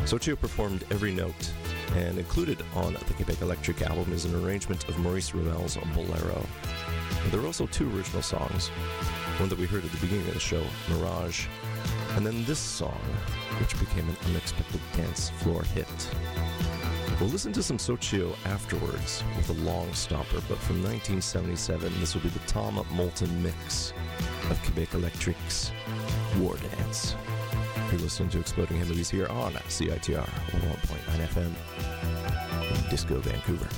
Soccio 0.05 0.39
performed 0.39 0.85
every 0.91 1.11
note, 1.11 1.53
and 1.95 2.19
included 2.19 2.63
on 2.75 2.95
the 2.95 3.15
Kébekélektrik 3.15 3.83
album 3.83 4.13
is 4.13 4.25
an 4.25 4.35
arrangement 4.35 4.89
of 4.89 4.99
Maurice 4.99 5.35
Ravel's 5.35 5.77
Bolero. 5.95 6.45
There 7.31 7.41
are 7.41 7.47
also 7.47 7.67
two 7.67 7.95
original 7.97 8.23
songs, 8.23 8.69
one 9.39 9.49
that 9.49 9.59
we 9.59 9.67
heard 9.67 9.85
at 9.85 9.91
the 9.91 9.99
beginning 9.99 10.27
of 10.29 10.35
the 10.35 10.41
show, 10.41 10.65
Mirage, 10.89 11.47
and 12.17 12.27
then 12.27 12.45
this 12.45 12.59
song, 12.59 13.01
which 13.61 13.79
became 13.79 14.09
an 14.09 14.17
unexpected 14.27 14.81
dance 14.97 15.31
floor 15.39 15.63
hit. 15.63 15.87
We'll 17.21 17.31
listen 17.31 17.53
to 17.55 17.63
some 17.63 17.79
Soccio 17.79 18.37
afterwards 18.45 19.25
with 19.37 19.49
a 19.49 19.65
long 19.65 19.93
stopper, 19.95 20.43
but 20.49 20.59
from 20.59 20.83
1977, 20.83 21.99
this 21.99 22.15
will 22.15 22.23
be 22.23 22.29
the 22.29 22.39
Tom 22.41 22.85
Moulton 22.93 23.43
mix 23.43 23.93
of 24.51 24.63
Kébekélektrik's 24.63 25.73
War 26.39 26.57
Dance. 26.57 27.17
You're 27.93 28.01
listening 28.01 28.31
to 28.31 28.41
Exploding 28.41 28.79
Head 28.79 28.89
Movies 28.89 29.09
here 29.09 29.29
on 29.29 29.53
CITR 29.53 30.27
101.9 30.27 31.27
FM 31.29 32.91
Disco 32.91 33.21
Vancouver. 33.21 33.69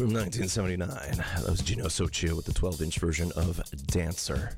From 0.00 0.14
1979, 0.14 0.88
that 1.42 1.50
was 1.50 1.60
Gino 1.60 1.84
Soccio 1.84 2.34
with 2.34 2.46
the 2.46 2.54
12 2.54 2.80
inch 2.80 2.98
version 2.98 3.30
of 3.36 3.60
Dancer. 3.88 4.56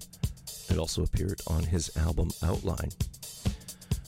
It 0.70 0.78
also 0.78 1.02
appeared 1.02 1.40
on 1.48 1.64
his 1.64 1.90
album 1.96 2.30
Outline. 2.44 2.90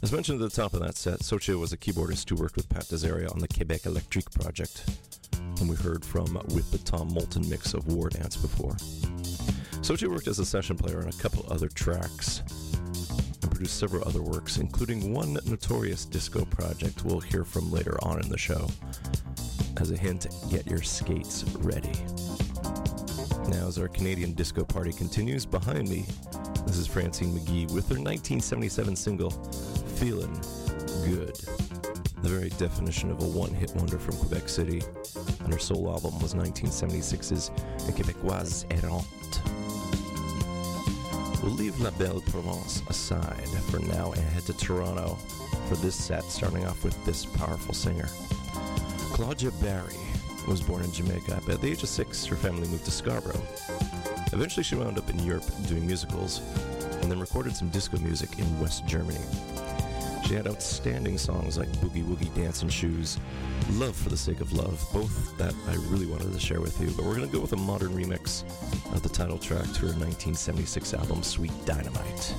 As 0.00 0.12
mentioned 0.12 0.40
at 0.40 0.48
the 0.48 0.54
top 0.54 0.74
of 0.74 0.80
that 0.82 0.94
set, 0.94 1.18
Soccio 1.24 1.58
was 1.58 1.72
a 1.72 1.76
keyboardist 1.76 2.30
who 2.30 2.36
worked 2.36 2.54
with 2.54 2.68
Pat 2.68 2.84
Deserio 2.84 3.32
on 3.32 3.40
the 3.40 3.48
Kébekélektrik 3.48 4.32
project, 4.40 4.88
and 5.58 5.68
we 5.68 5.74
heard 5.74 6.04
from 6.04 6.34
with 6.54 6.70
the 6.70 6.78
Tom 6.78 7.12
Moulton 7.12 7.48
mix 7.48 7.74
of 7.74 7.92
War 7.92 8.10
Dance 8.10 8.36
before. 8.36 8.74
Soccio 9.82 10.10
worked 10.10 10.28
as 10.28 10.38
a 10.38 10.46
session 10.46 10.76
player 10.76 11.00
on 11.02 11.08
a 11.08 11.12
couple 11.14 11.44
other 11.50 11.68
tracks 11.68 12.44
and 13.42 13.50
produced 13.50 13.80
several 13.80 14.06
other 14.06 14.22
works, 14.22 14.58
including 14.58 15.12
one 15.12 15.36
notorious 15.46 16.04
disco 16.04 16.44
project 16.44 17.04
we'll 17.04 17.18
hear 17.18 17.44
from 17.44 17.72
later 17.72 17.98
on 18.04 18.22
in 18.22 18.28
the 18.28 18.38
show. 18.38 18.68
As 19.76 19.90
a 19.90 19.96
hint, 19.96 20.28
get 20.50 20.66
your 20.66 20.82
skates 20.82 21.44
ready. 21.58 21.92
Now, 23.48 23.68
as 23.68 23.78
our 23.78 23.88
Canadian 23.88 24.32
disco 24.32 24.64
party 24.64 24.92
continues, 24.92 25.44
behind 25.44 25.88
me, 25.88 26.06
this 26.66 26.78
is 26.78 26.86
Francine 26.86 27.38
McGee 27.38 27.70
with 27.70 27.88
her 27.88 28.00
1977 28.00 28.96
single, 28.96 29.30
Feelin' 29.30 30.32
Good. 31.04 31.34
The 32.22 32.28
very 32.28 32.48
definition 32.50 33.10
of 33.10 33.20
a 33.22 33.26
one 33.26 33.52
hit 33.52 33.74
wonder 33.74 33.98
from 33.98 34.16
Quebec 34.16 34.48
City, 34.48 34.80
and 35.40 35.52
her 35.52 35.58
solo 35.58 35.92
album 35.92 36.18
was 36.20 36.34
1976's 36.34 37.50
Québécoise 37.90 38.64
Errante. 38.72 39.04
We'll 41.42 41.52
leave 41.52 41.78
La 41.80 41.90
Belle 41.90 42.22
Provence 42.22 42.82
aside 42.88 43.48
for 43.70 43.80
now 43.80 44.12
and 44.12 44.22
head 44.22 44.46
to 44.46 44.54
Toronto 44.56 45.18
for 45.68 45.76
this 45.76 45.94
set, 45.94 46.24
starting 46.24 46.64
off 46.64 46.82
with 46.84 47.04
this 47.04 47.26
powerful 47.26 47.74
singer. 47.74 48.08
Claudja 49.14 49.52
Barry 49.62 49.94
was 50.48 50.60
born 50.60 50.82
in 50.82 50.90
Jamaica, 50.90 51.40
but 51.46 51.54
at 51.54 51.60
the 51.60 51.70
age 51.70 51.84
of 51.84 51.88
six, 51.88 52.26
her 52.26 52.34
family 52.34 52.66
moved 52.66 52.84
to 52.86 52.90
Scarborough. 52.90 53.40
Eventually, 54.32 54.64
she 54.64 54.74
wound 54.74 54.98
up 54.98 55.08
in 55.08 55.16
Europe 55.20 55.44
doing 55.68 55.86
musicals 55.86 56.40
and 57.00 57.08
then 57.08 57.20
recorded 57.20 57.54
some 57.54 57.68
disco 57.68 57.96
music 57.98 58.40
in 58.40 58.60
West 58.60 58.84
Germany. 58.88 59.20
She 60.26 60.34
had 60.34 60.48
outstanding 60.48 61.16
songs 61.16 61.56
like 61.56 61.68
Boogie 61.74 62.04
Woogie 62.04 62.34
Dancing 62.34 62.68
Shoes, 62.68 63.20
Love 63.74 63.94
for 63.94 64.08
the 64.08 64.16
Sake 64.16 64.40
of 64.40 64.52
Love, 64.52 64.84
both 64.92 65.38
that 65.38 65.54
I 65.68 65.74
really 65.92 66.06
wanted 66.06 66.32
to 66.32 66.40
share 66.40 66.60
with 66.60 66.80
you. 66.80 66.88
But 66.88 67.04
we're 67.04 67.14
going 67.14 67.28
to 67.28 67.32
go 67.32 67.40
with 67.40 67.52
a 67.52 67.56
modern 67.56 67.90
remix 67.90 68.42
of 68.92 69.04
the 69.04 69.08
title 69.08 69.38
track 69.38 69.62
to 69.62 69.80
her 69.82 69.94
1976 69.94 70.92
album, 70.92 71.22
Sweet 71.22 71.52
Dynamite. 71.64 72.34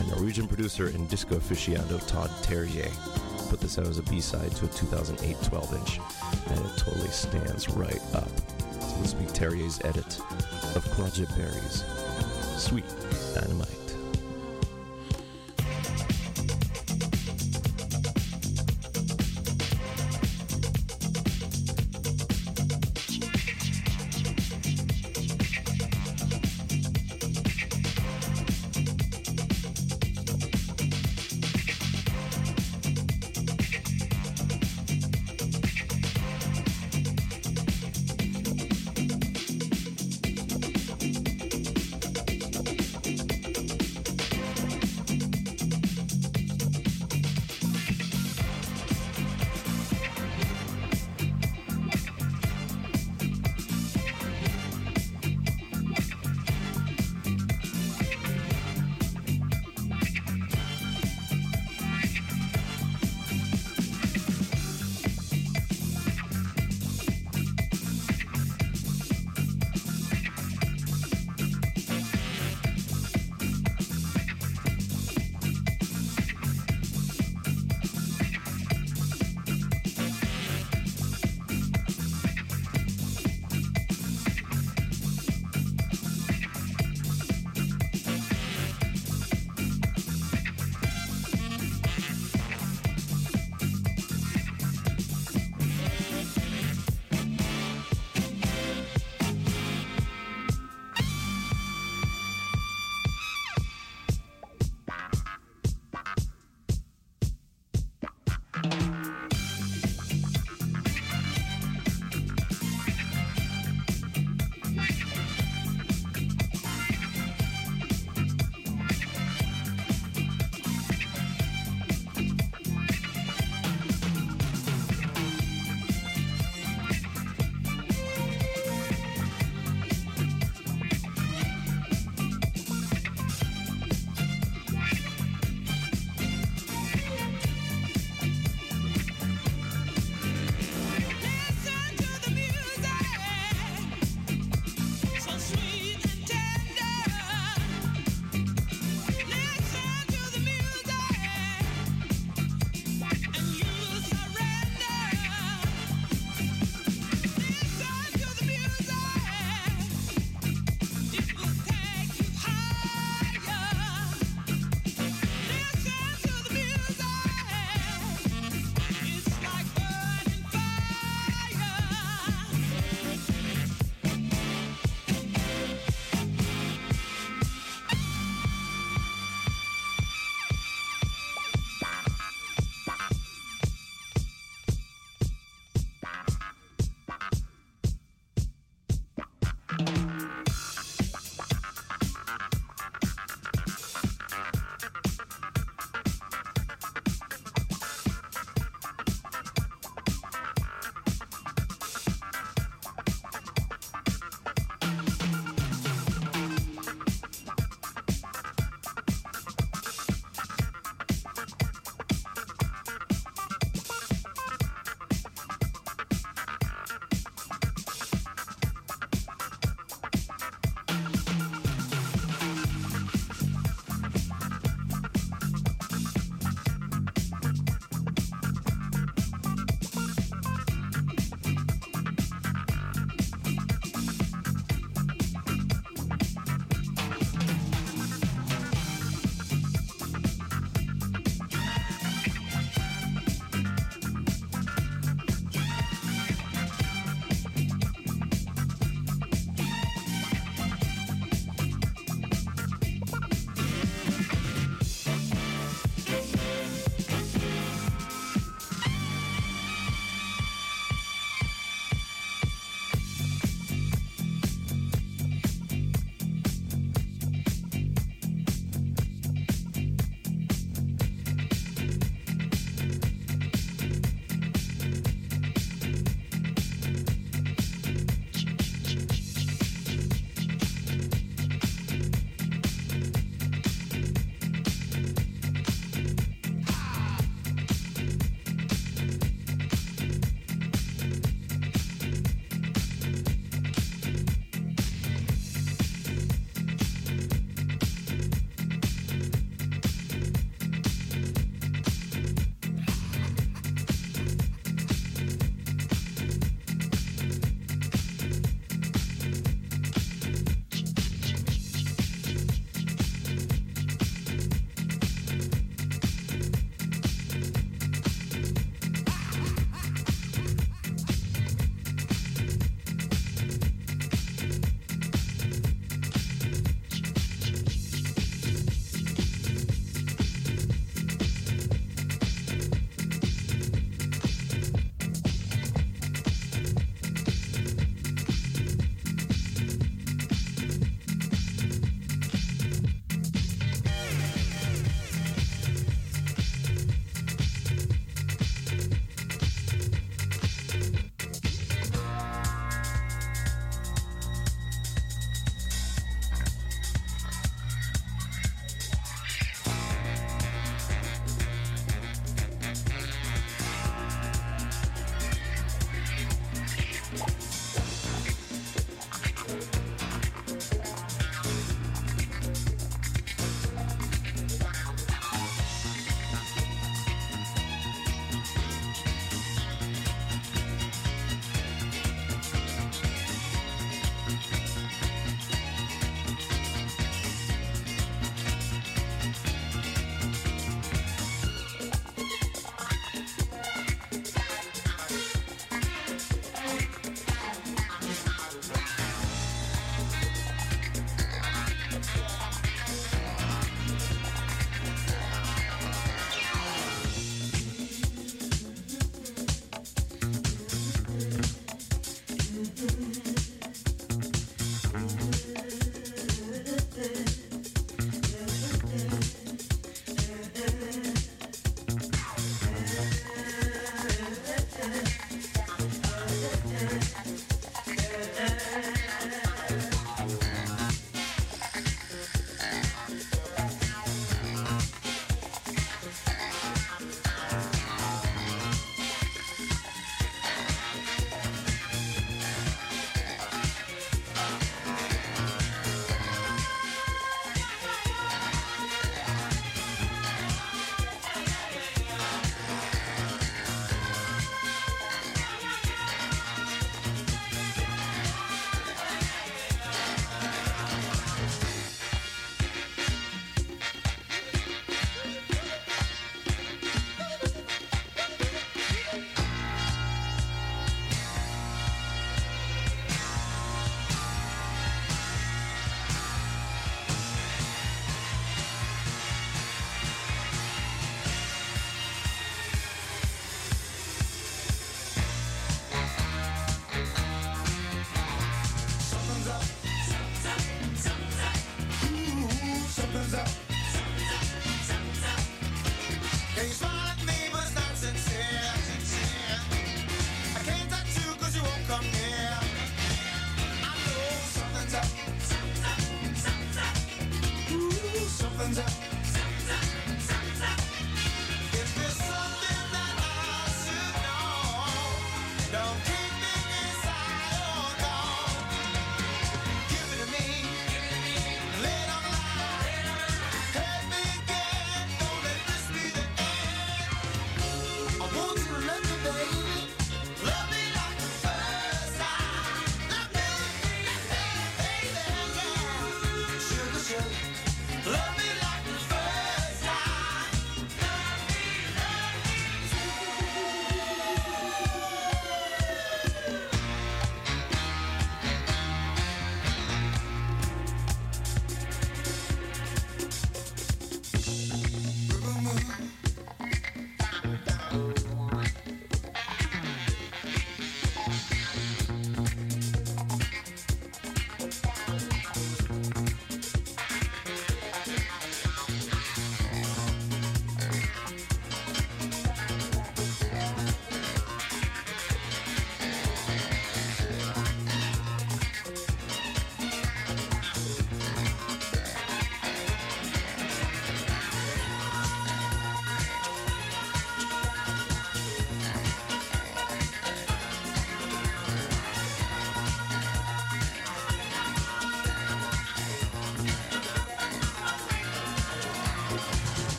A 0.00 0.04
Norwegian 0.14 0.48
producer 0.48 0.86
and 0.86 1.06
disco 1.10 1.36
aficionado 1.36 2.00
Todd 2.06 2.30
Terje 2.42 2.90
put 3.46 3.60
this 3.60 3.78
out 3.78 3.86
as 3.86 3.98
a 3.98 4.02
B-side 4.04 4.54
to 4.56 4.64
a 4.66 4.68
2008 4.68 5.36
12-inch, 5.36 6.00
and 6.50 6.58
it 6.58 6.76
totally 6.76 7.08
stands 7.08 7.68
right 7.70 8.02
up. 8.14 8.28
So 8.80 8.96
this 9.02 9.14
will 9.14 9.22
be 9.22 9.26
Terje's 9.28 9.80
edit 9.84 10.18
of 10.76 10.84
Claudja 10.94 11.26
Barry's 11.36 11.84
Sweet 12.60 12.84
Dynamite. 13.34 13.85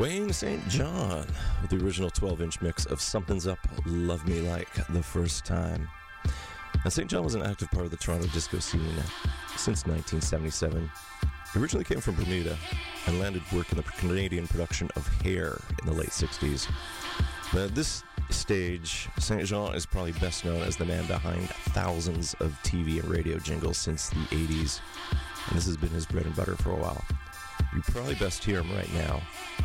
Wayne 0.00 0.32
St. 0.32 0.66
John 0.66 1.26
with 1.60 1.68
the 1.68 1.84
original 1.84 2.08
12 2.08 2.40
inch 2.40 2.62
mix 2.62 2.86
of 2.86 3.02
Something's 3.02 3.46
Up, 3.46 3.58
Love 3.84 4.26
Me 4.26 4.40
Like 4.40 4.72
the 4.88 5.02
First 5.02 5.44
Time. 5.44 5.90
Now, 6.82 6.88
St. 6.88 7.06
John 7.06 7.22
was 7.22 7.34
an 7.34 7.42
active 7.42 7.70
part 7.70 7.84
of 7.84 7.90
the 7.90 7.98
Toronto 7.98 8.26
disco 8.28 8.60
scene 8.60 8.80
since 9.58 9.84
1977. 9.84 10.90
He 11.52 11.60
originally 11.60 11.84
came 11.84 12.00
from 12.00 12.14
Bermuda 12.14 12.56
and 13.06 13.20
landed 13.20 13.42
work 13.52 13.70
in 13.72 13.76
the 13.76 13.82
Canadian 13.82 14.46
production 14.46 14.88
of 14.96 15.06
Hair 15.20 15.58
in 15.82 15.86
the 15.86 15.92
late 15.92 16.08
60s. 16.08 16.66
But 17.52 17.60
at 17.64 17.74
this 17.74 18.02
stage, 18.30 19.06
St. 19.18 19.44
Jean 19.44 19.74
is 19.74 19.84
probably 19.84 20.12
best 20.12 20.46
known 20.46 20.62
as 20.62 20.78
the 20.78 20.86
man 20.86 21.06
behind 21.08 21.50
thousands 21.74 22.32
of 22.40 22.58
TV 22.62 23.00
and 23.00 23.08
radio 23.10 23.38
jingles 23.38 23.76
since 23.76 24.08
the 24.08 24.24
80s, 24.30 24.80
and 25.48 25.58
this 25.58 25.66
has 25.66 25.76
been 25.76 25.90
his 25.90 26.06
bread 26.06 26.24
and 26.24 26.34
butter 26.34 26.56
for 26.56 26.70
a 26.70 26.76
while. 26.76 27.04
You 27.74 27.82
probably 27.82 28.14
best 28.14 28.42
hear 28.42 28.62
him 28.62 28.74
right 28.74 28.92
now 28.94 29.20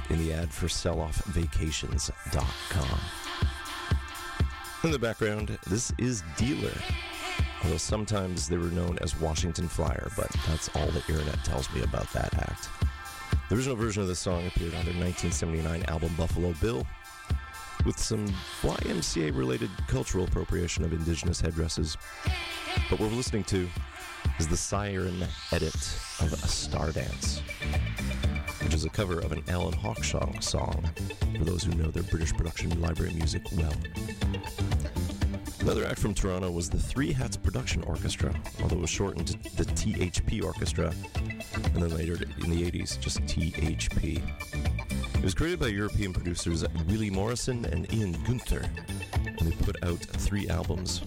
in 0.09 0.17
the 0.19 0.33
ad 0.33 0.53
for 0.53 0.67
selloffvacations.com. 0.67 2.99
In 4.83 4.91
the 4.91 4.99
background, 4.99 5.57
this 5.67 5.91
is 5.97 6.23
Dealer, 6.37 6.71
although 7.63 7.77
sometimes 7.77 8.47
they 8.47 8.57
were 8.57 8.69
known 8.71 8.97
as 9.01 9.19
Washington 9.19 9.67
Flyer, 9.67 10.09
but 10.15 10.29
that's 10.47 10.69
all 10.75 10.85
the 10.87 11.03
internet 11.09 11.43
tells 11.43 11.69
me 11.73 11.81
about 11.81 12.07
that 12.13 12.33
act. 12.35 12.69
The 13.49 13.55
original 13.55 13.75
version 13.75 14.01
of 14.03 14.07
the 14.07 14.15
song 14.15 14.45
appeared 14.47 14.73
on 14.75 14.85
their 14.85 14.93
1979 14.93 15.83
album 15.87 16.13
Buffalo 16.17 16.53
Bill. 16.61 16.85
with 17.85 17.99
some 17.99 18.25
YMCA 18.61 19.35
related 19.37 19.69
cultural 19.87 20.25
appropriation 20.25 20.83
of 20.83 20.91
indigenous 20.91 21.39
headdresses. 21.39 21.97
But 22.89 22.99
what 22.99 23.11
we're 23.11 23.17
listening 23.17 23.43
to 23.45 23.69
is 24.39 24.47
the 24.47 24.57
Siren 24.57 25.23
edit 25.51 25.75
of 26.19 26.33
A 26.33 26.47
Star 26.47 26.91
Dance, 26.91 27.41
which 28.65 28.73
is 28.73 28.83
a 28.83 28.89
cover 28.89 29.19
of 29.19 29.31
an 29.31 29.43
Alan 29.47 29.75
Hawkshaw 29.75 30.41
song, 30.41 30.89
for 31.37 31.45
those 31.45 31.63
who 31.63 31.71
know 31.73 31.91
their 31.91 32.01
British 32.03 32.33
production 32.33 32.81
library 32.81 33.13
music 33.13 33.43
well. 33.51 33.73
Another 35.59 35.85
act 35.85 35.99
from 35.99 36.15
Toronto 36.15 36.49
was 36.49 36.67
the 36.67 36.79
Three 36.79 37.13
Hats 37.13 37.37
Production 37.37 37.83
Orchestra, 37.83 38.33
although 38.63 38.77
it 38.77 38.81
was 38.81 38.89
shortened 38.89 39.27
to 39.27 39.55
the 39.55 39.65
THP 39.65 40.43
Orchestra, 40.43 40.91
and 41.73 41.83
then 41.83 41.95
later 41.95 42.15
in 42.43 42.49
the 42.49 42.71
80s, 42.71 42.99
just 42.99 43.21
THP. 43.21 44.23
It 45.15 45.23
was 45.23 45.35
created 45.35 45.59
by 45.59 45.67
European 45.67 46.11
producers 46.11 46.65
Willie 46.87 47.11
Morrison 47.11 47.65
and 47.65 47.91
Ian 47.93 48.13
Gunther, 48.23 48.67
and 49.25 49.39
they 49.39 49.55
put 49.63 49.83
out 49.83 49.99
three 49.99 50.49
albums 50.49 51.01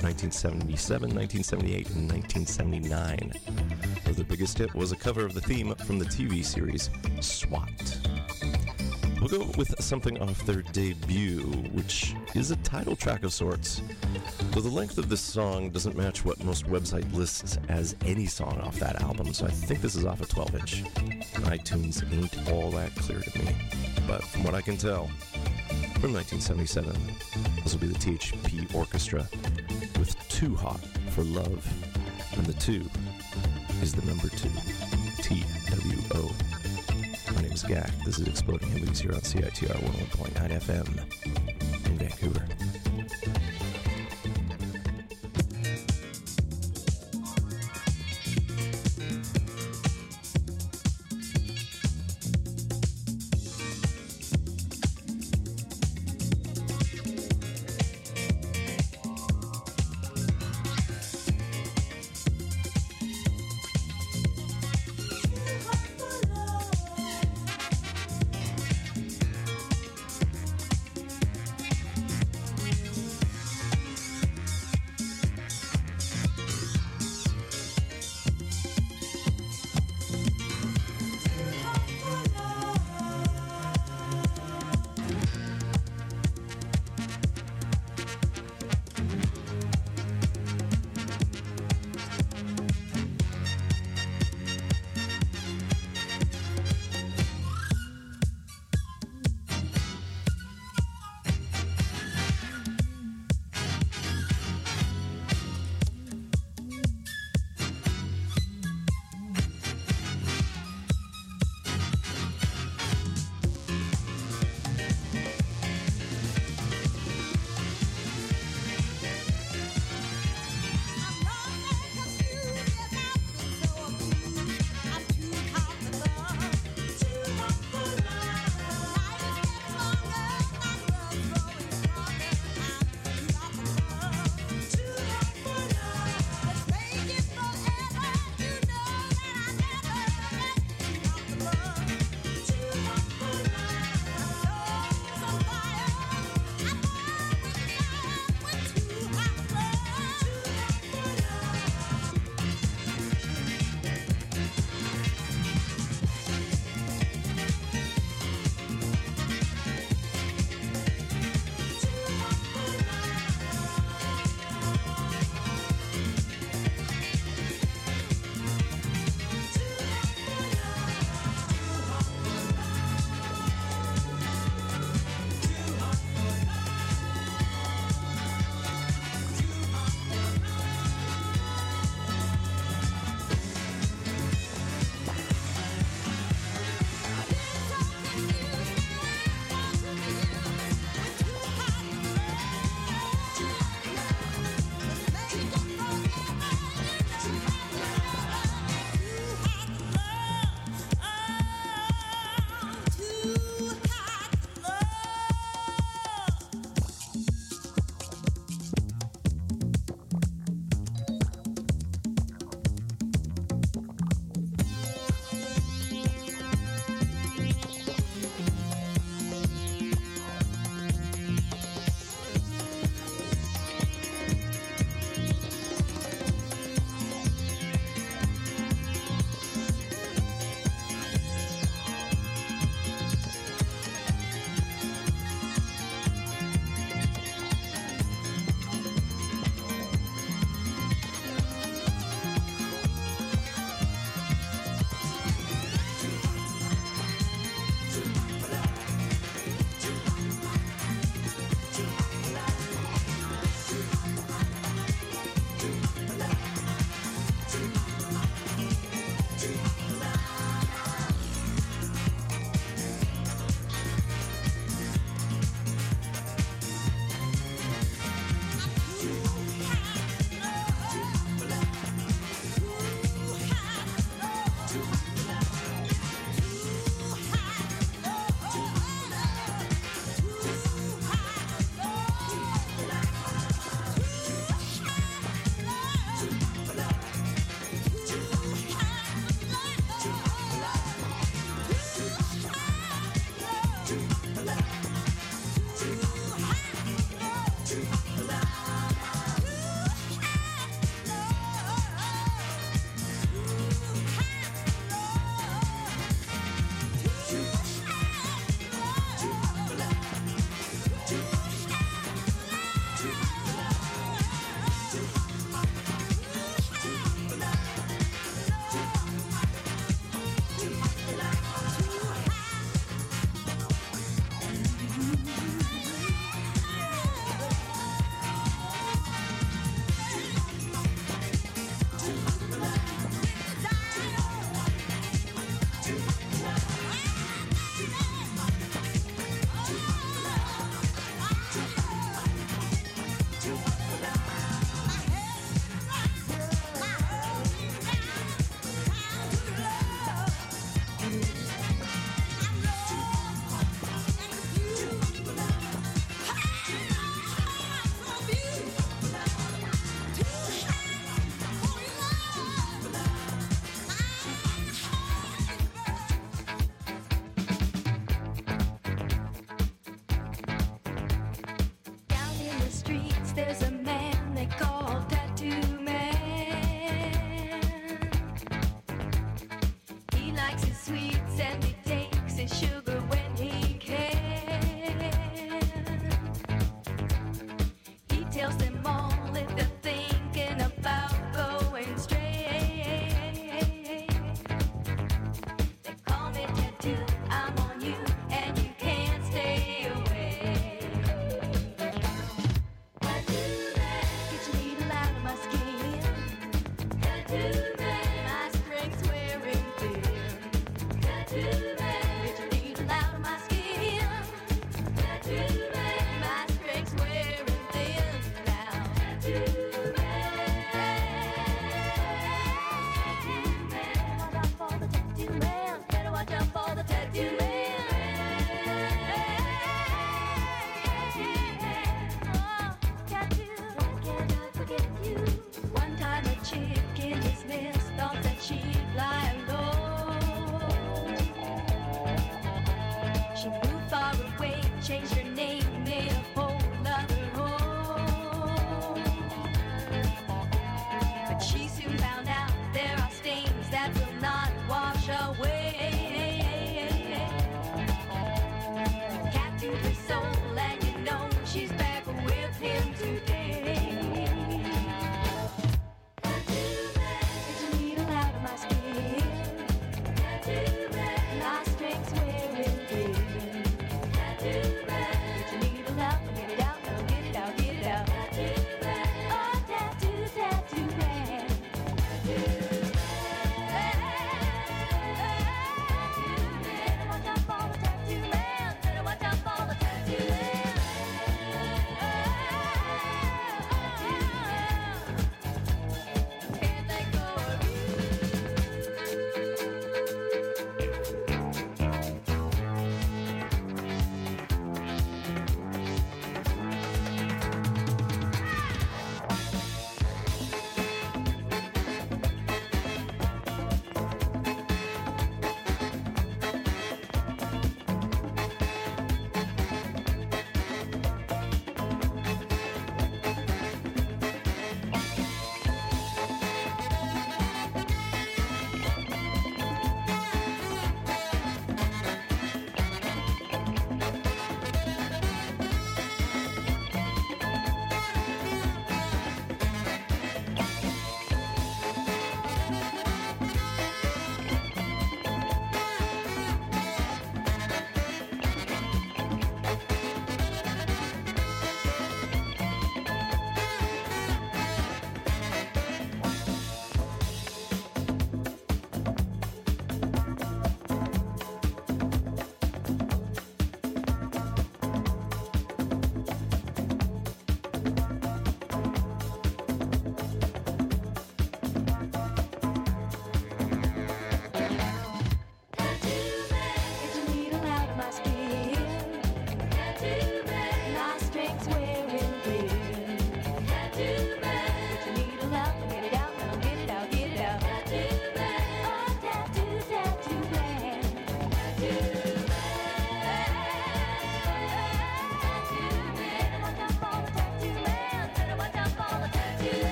1977, 0.00 1.12
1978, 1.12 1.90
and 1.90 2.08
1979. 2.08 3.32
Their 4.12 4.24
biggest 4.26 4.58
hit 4.58 4.74
was 4.74 4.92
a 4.92 4.96
cover 4.96 5.24
of 5.24 5.32
the 5.32 5.40
theme 5.40 5.74
from 5.74 5.98
the 5.98 6.04
TV 6.04 6.44
series 6.44 6.90
SWAT. 7.20 7.98
We'll 9.20 9.28
go 9.28 9.50
with 9.56 9.74
something 9.82 10.20
off 10.20 10.44
their 10.44 10.62
debut, 10.62 11.40
which 11.72 12.14
is 12.34 12.50
a 12.50 12.56
title 12.56 12.94
track 12.94 13.22
of 13.22 13.32
sorts. 13.32 13.80
Though 14.50 14.60
the 14.60 14.68
length 14.68 14.98
of 14.98 15.08
this 15.08 15.20
song 15.20 15.70
doesn't 15.70 15.96
match 15.96 16.24
what 16.24 16.44
most 16.44 16.66
website 16.66 17.10
lists 17.14 17.58
as 17.68 17.96
any 18.04 18.26
song 18.26 18.60
off 18.60 18.78
that 18.80 19.00
album, 19.00 19.32
so 19.32 19.46
I 19.46 19.50
think 19.50 19.80
this 19.80 19.94
is 19.94 20.04
off 20.04 20.20
a 20.20 20.26
12 20.26 20.54
inch. 20.56 20.84
iTunes 21.44 22.02
ain't 22.12 22.52
all 22.52 22.70
that 22.72 22.94
clear 22.96 23.20
to 23.20 23.38
me. 23.38 23.56
But 24.06 24.22
from 24.24 24.44
what 24.44 24.54
I 24.54 24.60
can 24.60 24.76
tell, 24.76 25.06
from 26.00 26.12
1977, 26.12 26.92
this 27.62 27.72
will 27.72 27.80
be 27.80 27.86
the 27.86 27.98
THP 27.98 28.74
Orchestra 28.74 29.26
with 29.98 30.16
Too 30.28 30.54
Hot 30.56 30.80
for 31.10 31.24
Love. 31.24 31.66
And 32.36 32.46
the 32.46 32.54
two 32.54 32.84
is 33.82 33.92
the 33.94 34.06
number 34.06 34.28
two, 34.28 34.48
T 35.22 35.44
W 35.70 35.98
O. 36.14 36.30
My 37.34 37.42
name 37.42 37.52
is 37.52 37.64
Gak. 37.64 37.90
This 38.04 38.20
is 38.20 38.28
Exploding 38.28 38.68
Hillbillies 38.68 38.98
here 38.98 39.12
on 39.12 39.20
CITR 39.20 39.74
101.9 39.74 40.60
FM 40.60 41.86
in 41.86 41.98
Vancouver. 41.98 42.46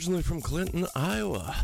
Originally 0.00 0.22
from 0.22 0.40
Clinton, 0.40 0.86
Iowa. 0.96 1.54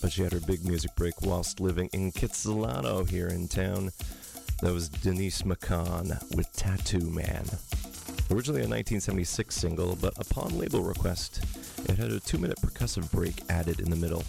But 0.00 0.12
she 0.12 0.22
had 0.22 0.32
her 0.32 0.38
big 0.38 0.64
music 0.64 0.94
break 0.94 1.20
whilst 1.20 1.58
living 1.58 1.90
in 1.92 2.12
Kitsilano 2.12 3.10
here 3.10 3.26
in 3.26 3.48
town. 3.48 3.90
That 4.62 4.72
was 4.72 4.88
Denise 4.88 5.42
McCann 5.42 6.10
with 6.36 6.46
Tattoo 6.52 7.10
Man. 7.10 7.44
Originally 8.30 8.60
a 8.60 8.70
1976 8.70 9.52
single, 9.52 9.96
but 9.96 10.16
upon 10.16 10.56
label 10.56 10.84
request, 10.84 11.44
it 11.88 11.98
had 11.98 12.12
a 12.12 12.20
two 12.20 12.38
minute 12.38 12.60
percussive 12.60 13.10
break 13.10 13.42
added 13.50 13.80
in 13.80 13.90
the 13.90 13.96
middle, 13.96 14.22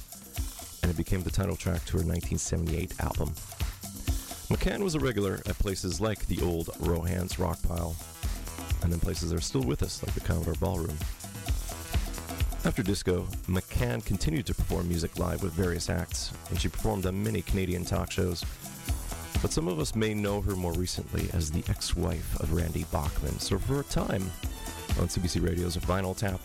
and 0.82 0.90
it 0.90 0.98
became 0.98 1.22
the 1.22 1.30
title 1.30 1.56
track 1.56 1.86
to 1.86 2.00
her 2.00 2.04
1978 2.04 3.00
album. 3.02 3.30
McCann 4.50 4.80
was 4.80 4.96
a 4.96 5.00
regular 5.00 5.44
at 5.46 5.60
places 5.60 6.02
like 6.02 6.26
the 6.26 6.42
old 6.42 6.70
Rohan's 6.80 7.38
Rock 7.38 7.62
Pile, 7.68 7.96
and 8.82 8.92
then 8.92 9.00
places 9.00 9.30
that 9.30 9.38
are 9.38 9.42
still 9.42 9.62
with 9.62 9.84
us, 9.84 10.02
like 10.02 10.16
the 10.16 10.22
Commodore 10.22 10.56
Ballroom. 10.56 10.98
After 12.76 12.84
disco, 12.92 13.22
McCann 13.48 14.04
continued 14.04 14.46
to 14.48 14.54
perform 14.54 14.90
music 14.90 15.18
live 15.18 15.42
with 15.42 15.54
various 15.54 15.90
acts, 15.90 16.34
and 16.50 16.60
she 16.60 16.68
performed 16.68 17.06
on 17.06 17.24
many 17.24 17.42
Canadian 17.42 17.86
talk 17.86 18.12
shows. 18.12 18.44
But 19.42 19.54
some 19.54 19.70
of 19.70 19.80
us 19.80 19.96
may 19.96 20.14
know 20.14 20.42
her 20.42 20.58
more 20.58 20.74
recently 20.74 21.30
as 21.32 21.50
the 21.50 21.64
ex 21.70 21.96
wife 21.96 22.38
of 22.42 22.52
Randy 22.52 22.84
Bachman. 22.92 23.40
So, 23.40 23.58
for 23.58 23.80
a 23.80 23.84
time, 23.86 24.24
on 25.00 25.08
CBC 25.08 25.42
Radio's 25.42 25.78
Vinyl 25.78 26.18
Tap, 26.18 26.42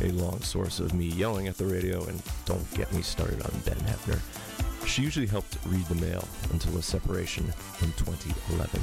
a 0.00 0.12
long 0.12 0.40
source 0.40 0.78
of 0.78 0.94
me 0.94 1.06
yelling 1.06 1.48
at 1.48 1.58
the 1.58 1.66
radio, 1.66 2.04
and 2.04 2.22
don't 2.44 2.72
get 2.74 2.92
me 2.92 3.02
started 3.02 3.42
on 3.42 3.50
Ben 3.64 3.74
Hefner, 3.78 4.20
she 4.86 5.02
usually 5.02 5.26
helped 5.26 5.58
read 5.66 5.84
the 5.86 5.96
mail 5.96 6.28
until 6.52 6.78
a 6.78 6.82
separation 6.82 7.44
in 7.82 7.90
2011. 7.94 8.80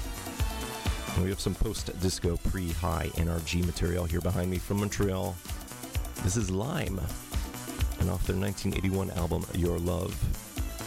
And 1.16 1.24
we 1.24 1.30
have 1.30 1.40
some 1.40 1.56
post 1.56 1.98
disco 2.02 2.36
pre 2.36 2.74
high 2.74 3.10
NRG 3.14 3.66
material 3.66 4.04
here 4.04 4.20
behind 4.20 4.52
me 4.52 4.58
from 4.58 4.82
Montreal. 4.82 5.34
This 6.24 6.36
is 6.36 6.52
Lime, 6.52 7.00
and 8.00 8.10
off 8.10 8.26
their 8.28 8.36
1981 8.36 9.12
album 9.12 9.46
Your 9.54 9.78
Love. 9.80 10.14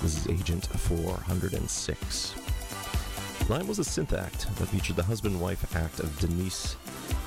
This 0.02 0.18
is 0.18 0.28
Agent 0.28 0.66
406. 0.66 2.34
Lime 3.48 3.66
was 3.66 3.78
a 3.78 3.82
synth 3.82 4.12
act 4.12 4.54
that 4.56 4.66
featured 4.68 4.96
the 4.96 5.02
husband 5.02 5.40
wife 5.40 5.74
act 5.76 6.00
of 6.00 6.18
Denise 6.18 6.76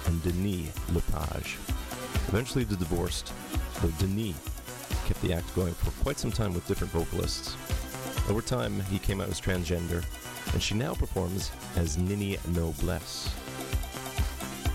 and 0.05 0.21
Denis 0.21 0.69
Lepage. 0.91 1.57
Eventually, 2.27 2.63
they 2.63 2.75
divorced, 2.75 3.33
though 3.81 3.89
Denis 3.99 4.35
kept 5.05 5.21
the 5.21 5.33
act 5.33 5.53
going 5.55 5.73
for 5.73 5.91
quite 6.03 6.19
some 6.19 6.31
time 6.31 6.53
with 6.53 6.67
different 6.67 6.93
vocalists. 6.93 7.57
Over 8.29 8.41
time, 8.41 8.79
he 8.91 8.99
came 8.99 9.21
out 9.21 9.29
as 9.29 9.41
transgender, 9.41 10.03
and 10.53 10.61
she 10.61 10.75
now 10.75 10.93
performs 10.93 11.51
as 11.77 11.97
Nini 11.97 12.37
Noblesse. 12.49 13.33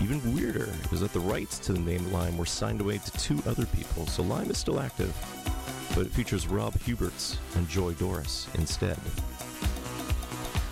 Even 0.01 0.33
weirder 0.33 0.69
is 0.91 1.01
that 1.01 1.11
the 1.11 1.19
rights 1.19 1.59
to 1.59 1.73
the 1.73 1.79
name 1.79 2.11
Lime 2.11 2.37
were 2.37 2.45
signed 2.45 2.79
away 2.79 2.99
to 2.99 3.11
two 3.11 3.41
other 3.45 3.65
people, 3.65 4.07
so 4.07 4.23
Lime 4.23 4.49
is 4.49 4.57
still 4.57 4.79
active, 4.79 5.13
but 5.93 6.05
it 6.05 6.11
features 6.11 6.47
Rob 6.47 6.73
Huberts 6.75 7.37
and 7.55 7.67
Joy 7.67 7.93
Doris 7.93 8.47
instead. 8.53 8.97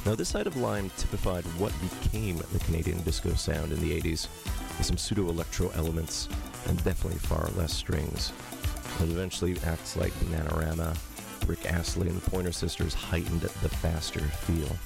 Now, 0.05 0.15
this 0.15 0.29
side 0.29 0.47
of 0.47 0.55
Lime 0.55 0.89
typified 0.95 1.43
what 1.57 1.73
became 1.81 2.37
the 2.53 2.59
Canadian 2.59 3.01
disco 3.01 3.33
sound 3.33 3.73
in 3.73 3.81
the 3.81 3.99
80s, 3.99 4.29
with 4.77 4.85
some 4.85 4.97
pseudo 4.97 5.27
electro 5.27 5.69
elements 5.75 6.29
and 6.67 6.81
definitely 6.85 7.19
far 7.19 7.49
less 7.57 7.73
strings. 7.73 8.31
And 8.99 9.11
eventually, 9.11 9.57
acts 9.65 9.97
like 9.97 10.13
Bananarama, 10.13 10.97
Rick 11.45 11.65
Astley, 11.65 12.07
and 12.07 12.21
the 12.21 12.29
Pointer 12.29 12.53
Sisters 12.53 12.93
heightened 12.93 13.41
the 13.41 13.69
faster 13.69 14.21
feel. 14.21 14.77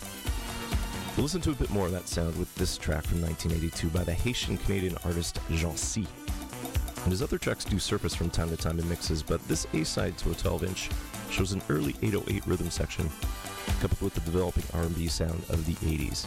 We'll 1.22 1.26
listen 1.26 1.42
to 1.42 1.52
a 1.52 1.54
bit 1.54 1.70
more 1.70 1.86
of 1.86 1.92
that 1.92 2.08
sound 2.08 2.36
with 2.40 2.52
this 2.56 2.80
track 2.80 3.04
from 3.04 3.22
1982 3.22 3.90
by 3.90 4.04
the 4.04 4.12
Haitian 4.12 4.58
Canadian 4.58 4.98
artist 5.06 5.40
Jean 5.52 5.78
C. 5.78 6.08
And 7.04 7.12
his 7.12 7.22
other 7.22 7.38
tracks 7.38 7.64
do 7.64 7.78
surface 7.78 8.16
from 8.16 8.32
time 8.32 8.50
to 8.50 8.58
time 8.58 8.80
in 8.80 8.90
mixes, 8.90 9.22
but 9.22 9.40
this 9.48 9.68
A 9.74 9.84
side 9.84 10.18
to 10.18 10.32
a 10.32 10.34
12 10.34 10.64
inch 10.64 10.90
shows 11.30 11.52
an 11.52 11.62
early 11.70 11.96
808 12.02 12.48
rhythm 12.48 12.72
section, 12.72 13.08
coupled 13.82 14.02
with 14.02 14.16
the 14.16 14.22
developing 14.22 14.64
R&B 14.74 15.08
sound 15.10 15.44
of 15.50 15.64
the 15.68 15.76
80s. 15.88 16.26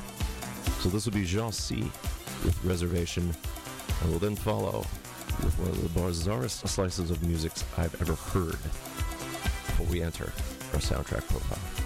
So 0.81 0.91
this 0.91 1.07
will 1.07 1.13
be 1.13 1.25
Jean 1.25 1.51
C 1.51 1.81
with 2.45 2.57
Reservation, 2.65 3.35
and 4.01 4.13
will 4.13 4.21
then 4.21 4.37
follow 4.37 4.87
with 5.43 5.59
one 5.59 5.71
of 5.71 5.83
the 5.83 6.01
bizarrest 6.01 6.69
slices 6.69 7.11
of 7.11 7.21
music 7.27 7.51
I've 7.77 8.01
ever 8.01 8.15
heard 8.15 8.63
before 8.63 9.87
we 9.87 10.03
enter 10.03 10.33
our 10.73 10.79
soundtrack 10.79 11.27
profile. 11.27 11.84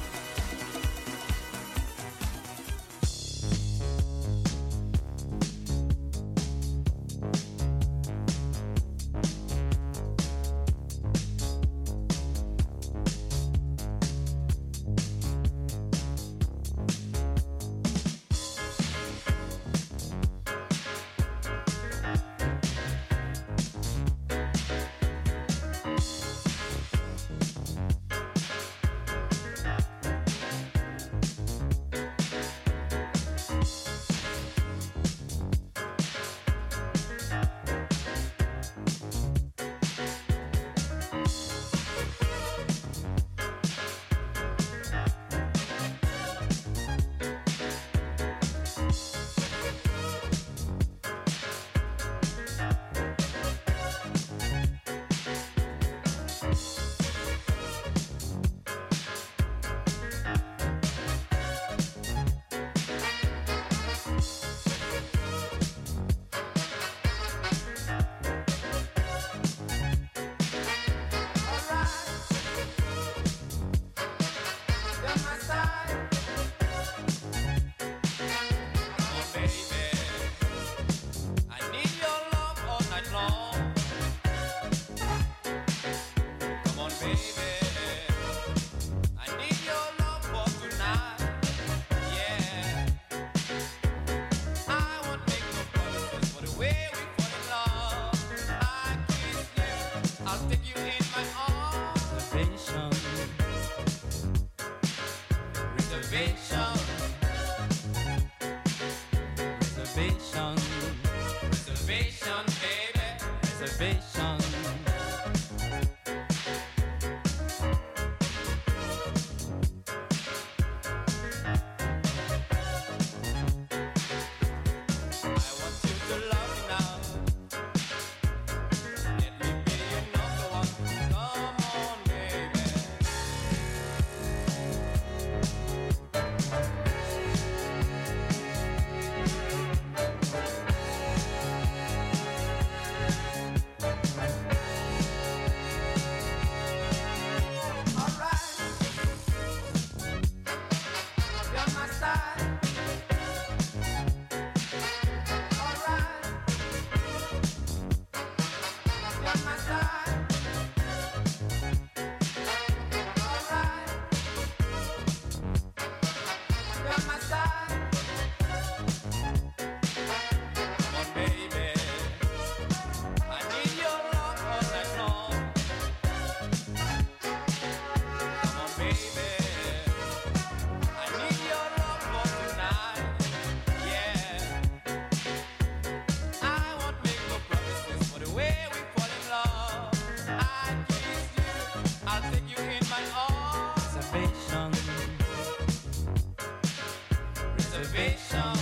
Reservation, 197.99 198.53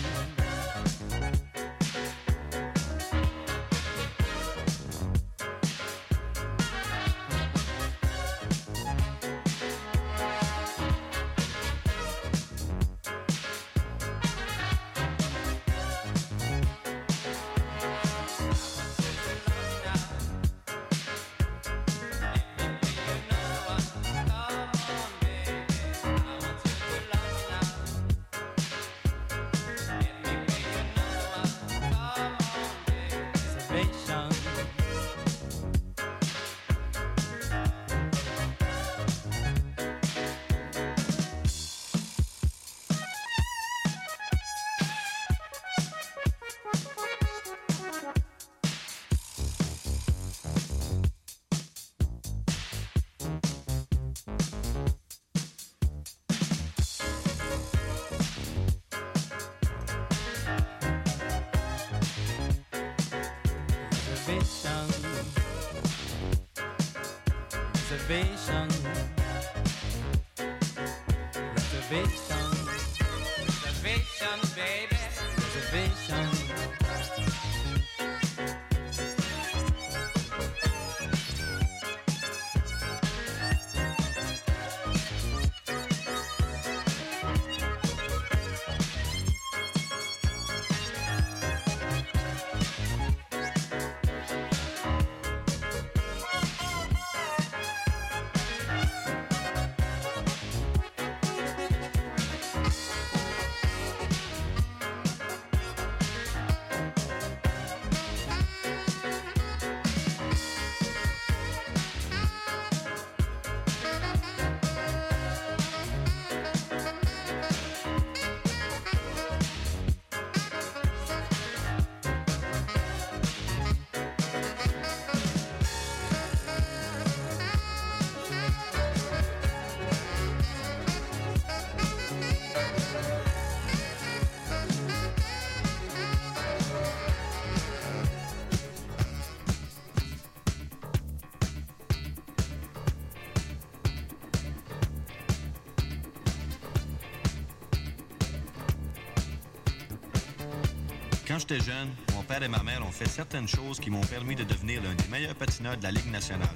J'étais 151.41 151.59
jeune, 151.59 151.89
mon 152.13 152.22
père 152.22 152.43
et 152.43 152.47
ma 152.47 152.61
mère 152.61 152.85
ont 152.85 152.91
fait 152.91 153.07
certaines 153.07 153.47
choses 153.47 153.80
qui 153.80 153.89
m'ont 153.89 154.01
permis 154.01 154.35
de 154.35 154.43
devenir 154.43 154.84
l'un 154.84 154.93
des 154.93 155.07
meilleurs 155.07 155.34
patineurs 155.34 155.76
de 155.76 155.81
la 155.81 155.91
Ligue 155.91 156.11
nationale. 156.11 156.55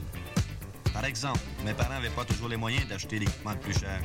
Par 0.94 1.04
exemple, 1.06 1.40
mes 1.66 1.74
parents 1.74 1.96
n'avaient 1.96 2.10
pas 2.10 2.24
toujours 2.24 2.50
les 2.50 2.56
moyens 2.56 2.88
d'acheter 2.88 3.18
l'équipement 3.18 3.54
le 3.54 3.60
plus 3.60 3.74
cher. 3.74 4.00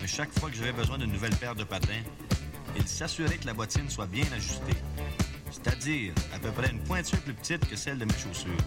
Mais 0.00 0.06
chaque 0.06 0.32
fois 0.38 0.48
que 0.48 0.56
j'avais 0.56 0.72
besoin 0.72 0.96
d'une 0.96 1.12
nouvelle 1.12 1.36
paire 1.36 1.54
de 1.54 1.64
patins, 1.64 2.02
ils 2.76 2.88
s'assuraient 2.88 3.36
que 3.36 3.46
la 3.46 3.52
bottine 3.52 3.90
soit 3.90 4.06
bien 4.06 4.24
ajustée. 4.34 4.78
C'est-à-dire 5.50 6.14
à 6.34 6.38
peu 6.38 6.50
près 6.50 6.70
une 6.70 6.82
pointure 6.82 7.20
plus 7.20 7.34
petite 7.34 7.68
que 7.68 7.76
celle 7.76 7.98
de 7.98 8.06
mes 8.06 8.18
chaussures. 8.18 8.64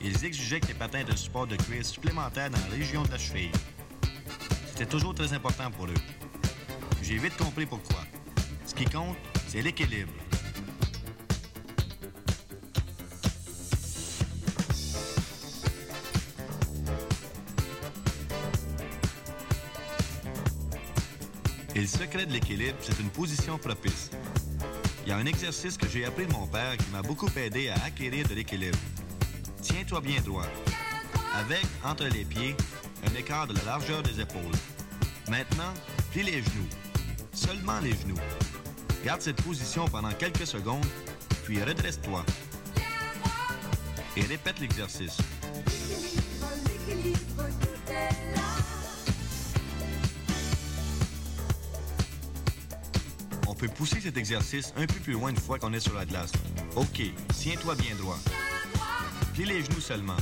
Ils 0.00 0.24
exigeaient 0.24 0.60
que 0.60 0.68
les 0.68 0.74
patins 0.74 1.04
un 1.08 1.16
support 1.16 1.46
de 1.46 1.54
cuir 1.54 1.84
supplémentaire 1.84 2.50
dans 2.50 2.58
la 2.58 2.76
région 2.76 3.02
de 3.04 3.12
la 3.12 3.18
cheville. 3.18 3.52
C'était 4.66 4.86
toujours 4.86 5.14
très 5.14 5.32
important 5.32 5.70
pour 5.70 5.86
eux. 5.86 5.94
J'ai 7.00 7.18
vite 7.18 7.36
compris 7.36 7.66
pourquoi. 7.66 8.00
Ce 8.66 8.74
qui 8.74 8.86
compte, 8.86 9.16
c'est 9.46 9.62
l'équilibre. 9.62 10.12
Et 21.78 21.82
le 21.82 21.86
secret 21.86 22.26
de 22.26 22.32
l'équilibre, 22.32 22.76
c'est 22.80 22.98
une 22.98 23.08
position 23.08 23.56
propice. 23.56 24.10
Il 25.06 25.10
y 25.10 25.12
a 25.12 25.16
un 25.16 25.26
exercice 25.26 25.76
que 25.76 25.86
j'ai 25.88 26.04
appris 26.04 26.26
de 26.26 26.32
mon 26.32 26.44
père 26.44 26.76
qui 26.76 26.90
m'a 26.90 27.02
beaucoup 27.02 27.28
aidé 27.36 27.68
à 27.68 27.74
acquérir 27.84 28.26
de 28.26 28.34
l'équilibre. 28.34 28.76
Tiens-toi 29.62 30.00
bien 30.00 30.20
droit. 30.22 30.48
Avec, 31.36 31.64
entre 31.84 32.08
les 32.08 32.24
pieds, 32.24 32.56
un 33.06 33.16
écart 33.16 33.46
de 33.46 33.54
la 33.54 33.62
largeur 33.62 34.02
des 34.02 34.20
épaules. 34.20 34.58
Maintenant, 35.28 35.72
plie 36.10 36.24
les 36.24 36.42
genoux. 36.42 36.68
Seulement 37.32 37.78
les 37.78 37.92
genoux. 37.92 38.18
Garde 39.04 39.22
cette 39.22 39.40
position 39.40 39.86
pendant 39.86 40.10
quelques 40.10 40.48
secondes, 40.48 40.84
puis 41.44 41.62
redresse-toi. 41.62 42.26
Et 44.16 44.22
répète 44.22 44.58
l'exercice. 44.58 45.18
Peut 53.68 53.74
pousser 53.76 54.00
cet 54.00 54.16
exercice 54.16 54.72
un 54.76 54.86
peu 54.86 55.00
plus 55.00 55.12
loin 55.12 55.30
une 55.30 55.36
fois 55.36 55.58
qu'on 55.58 55.72
est 55.72 55.80
sur 55.80 55.94
la 55.94 56.04
glace. 56.04 56.32
OK, 56.76 57.02
tiens-toi 57.34 57.74
bien 57.76 57.94
droit. 57.96 58.18
Plie 59.34 59.44
les 59.44 59.64
genoux 59.64 59.80
seulement. 59.80 60.16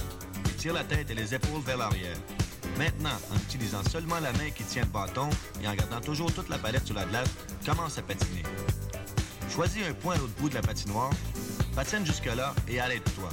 Tire 0.59 0.75
la 0.75 0.85
tête 0.85 1.11
et 1.11 1.15
les 1.15 1.35
épaules 1.35 1.63
vers 1.63 1.77
l'arrière. 1.77 2.17
Maintenant, 2.79 3.17
en 3.33 3.37
utilisant 3.37 3.83
seulement 3.85 4.21
la 4.21 4.33
main 4.33 4.51
qui 4.55 4.65
tient 4.65 4.83
le 4.83 4.89
bâton 4.89 5.29
et 5.63 5.69
en 5.69 5.75
gardant 5.75 6.01
toujours 6.01 6.33
toute 6.33 6.49
la 6.49 6.59
palette 6.59 6.87
sur 6.87 6.95
la 6.95 7.05
glace, 7.05 7.29
commence 7.65 7.99
à 7.99 8.03
patiner. 8.03 8.43
Choisis 9.51 9.83
un 9.89 9.95
point 9.95 10.15
à 10.15 10.19
l'autre 10.19 10.35
bout 10.39 10.49
de 10.49 10.55
la 10.55 10.63
patinoire, 10.63 11.11
patine 11.75 12.05
jusque-là 12.05 12.55
et 12.69 12.81
arrête-toi. 12.81 13.29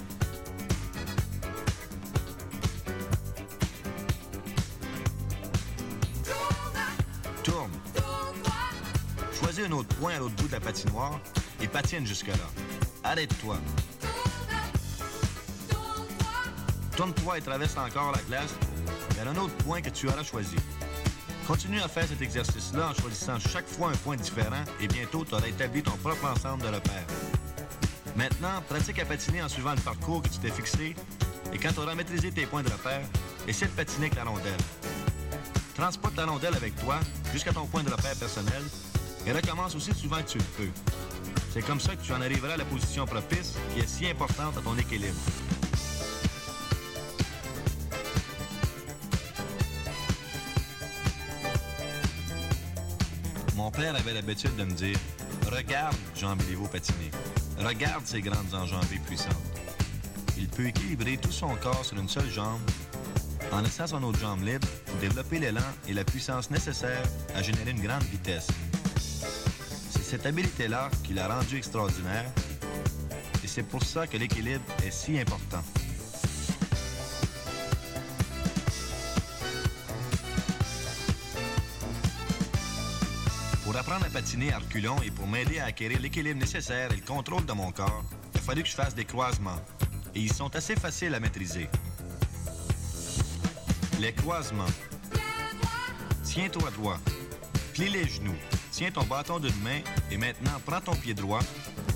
Un 9.66 9.72
autre 9.72 9.96
point 9.96 10.16
à 10.16 10.20
l'autre 10.20 10.36
bout 10.36 10.48
de 10.48 10.54
la 10.54 10.60
patinoire 10.60 11.20
et 11.62 11.68
patine 11.68 12.06
jusque-là. 12.06 12.34
Arrête-toi. 13.04 13.58
Tourne-toi 16.96 17.38
et 17.38 17.42
traverse 17.42 17.78
encore 17.78 18.12
la 18.12 18.22
glace 18.24 18.54
vers 19.16 19.28
un 19.28 19.36
autre 19.38 19.56
point 19.58 19.82
que 19.82 19.90
tu 19.90 20.08
auras 20.08 20.24
choisi. 20.24 20.56
Continue 21.48 21.82
à 21.82 21.88
faire 21.88 22.08
cet 22.08 22.22
exercice-là 22.22 22.90
en 22.90 22.94
choisissant 22.94 23.40
chaque 23.40 23.68
fois 23.68 23.90
un 23.90 23.96
point 23.96 24.16
différent 24.16 24.64
et 24.80 24.88
bientôt 24.88 25.26
tu 25.26 25.34
auras 25.34 25.48
établi 25.48 25.82
ton 25.82 25.98
propre 25.98 26.26
ensemble 26.26 26.64
de 26.64 26.68
repères. 26.68 27.08
Maintenant, 28.16 28.62
pratique 28.70 29.00
à 29.00 29.06
patiner 29.06 29.42
en 29.42 29.50
suivant 29.50 29.74
le 29.74 29.82
parcours 29.82 30.22
que 30.22 30.30
tu 30.30 30.38
t'es 30.40 30.52
fixé 30.52 30.96
et 31.52 31.58
quand 31.58 31.74
tu 31.74 31.80
auras 31.80 31.96
maîtrisé 31.96 32.32
tes 32.32 32.46
points 32.46 32.64
de 32.64 32.70
repère, 32.70 33.02
essaie 33.48 33.66
de 33.66 33.72
patiner 33.72 34.08
avec 34.08 34.16
la 34.16 34.26
rondelle. 34.26 34.52
Transporte 35.76 36.16
la 36.18 36.26
rondelle 36.26 36.56
avec 36.56 36.76
toi 36.76 37.00
jusqu'à 37.34 37.52
ton 37.52 37.66
point 37.66 37.84
de 37.84 37.90
repère 37.90 38.16
personnel 38.16 38.64
et 39.26 39.32
recommence 39.32 39.76
aussi 39.76 39.94
souvent 39.94 40.18
que 40.18 40.30
tu 40.30 40.38
le 40.38 40.44
peux. 40.58 40.72
C'est 41.54 41.62
comme 41.62 41.80
ça 41.80 41.96
que 41.96 42.02
tu 42.02 42.14
en 42.14 42.22
arriveras 42.22 42.54
à 42.54 42.58
la 42.58 42.66
position 42.66 43.06
propice 43.06 43.56
qui 43.74 43.80
est 43.82 43.88
si 43.88 44.08
importante 44.08 44.58
à 44.58 44.62
ton 44.62 44.78
équilibre. 44.78 45.20
Mon 53.56 53.72
père 53.72 53.96
avait 53.96 54.14
l'habitude 54.14 54.56
de 54.56 54.64
me 54.64 54.72
dire 54.72 54.98
Regarde 55.52 55.96
Jean 56.16 56.36
Béliveau 56.36 56.68
patiner. 56.68 57.12
Regarde 57.60 58.06
ses 58.06 58.22
grandes 58.22 58.54
enjambées 58.54 59.00
puissantes. 59.06 59.36
Il 60.38 60.48
peut 60.48 60.66
équilibrer 60.66 61.18
tout 61.18 61.32
son 61.32 61.56
corps 61.56 61.86
sur 61.86 61.98
une 61.98 62.10
seule 62.10 62.30
jambe 62.30 62.60
en 63.52 63.62
laissant 63.62 63.86
son 63.86 64.02
autre 64.04 64.20
jambe 64.20 64.44
libre 64.44 64.68
pour 64.86 64.96
développer 64.96 65.40
l'élan 65.40 65.62
et 65.88 65.94
la 65.94 66.04
puissance 66.04 66.50
nécessaires 66.50 67.04
à 67.36 67.44
générer 67.44 67.72
une 67.72 67.82
grande 67.82 68.04
vitesse. 68.04 68.48
Cette 70.14 70.28
habileté-là 70.28 70.92
qui 71.04 71.16
l'a 71.16 71.28
rendu 71.28 71.58
extraordinaire 71.58 72.26
et 73.44 73.48
c'est 73.48 73.64
pour 73.64 73.84
ça 73.84 74.06
que 74.06 74.16
l'équilibre 74.16 74.64
est 74.86 74.92
si 74.92 75.20
important. 75.20 75.64
Pour 83.64 83.76
apprendre 83.76 84.06
à 84.06 84.10
patiner 84.10 84.54
à 84.54 84.60
reculons 84.60 85.02
et 85.04 85.10
pour 85.10 85.26
m'aider 85.26 85.58
à 85.58 85.66
acquérir 85.66 86.00
l'équilibre 86.00 86.40
nécessaire 86.40 86.92
et 86.92 86.98
le 86.98 87.02
contrôle 87.02 87.48
de 87.48 87.54
mon 87.54 87.72
corps, 87.72 88.04
il 88.36 88.38
a 88.38 88.42
fallu 88.44 88.62
que 88.62 88.70
je 88.70 88.76
fasse 88.76 88.94
des 88.94 89.06
croisements. 89.06 89.60
Et 90.14 90.20
ils 90.20 90.32
sont 90.32 90.56
assez 90.56 90.76
faciles 90.76 91.16
à 91.16 91.20
maîtriser. 91.20 91.68
Les 94.00 94.14
croisements. 94.14 94.74
Tiens-toi 96.24 96.70
droit. 96.70 97.00
Plie 97.74 97.90
les 97.90 98.08
genoux. 98.08 98.38
Tiens 98.74 98.90
ton 98.90 99.04
bâton 99.04 99.40
d'une 99.40 99.62
main 99.62 99.82
et 100.10 100.18
maintenant 100.18 100.60
prends 100.66 100.82
ton 100.82 100.96
pied 100.96 101.14
droit, 101.14 101.42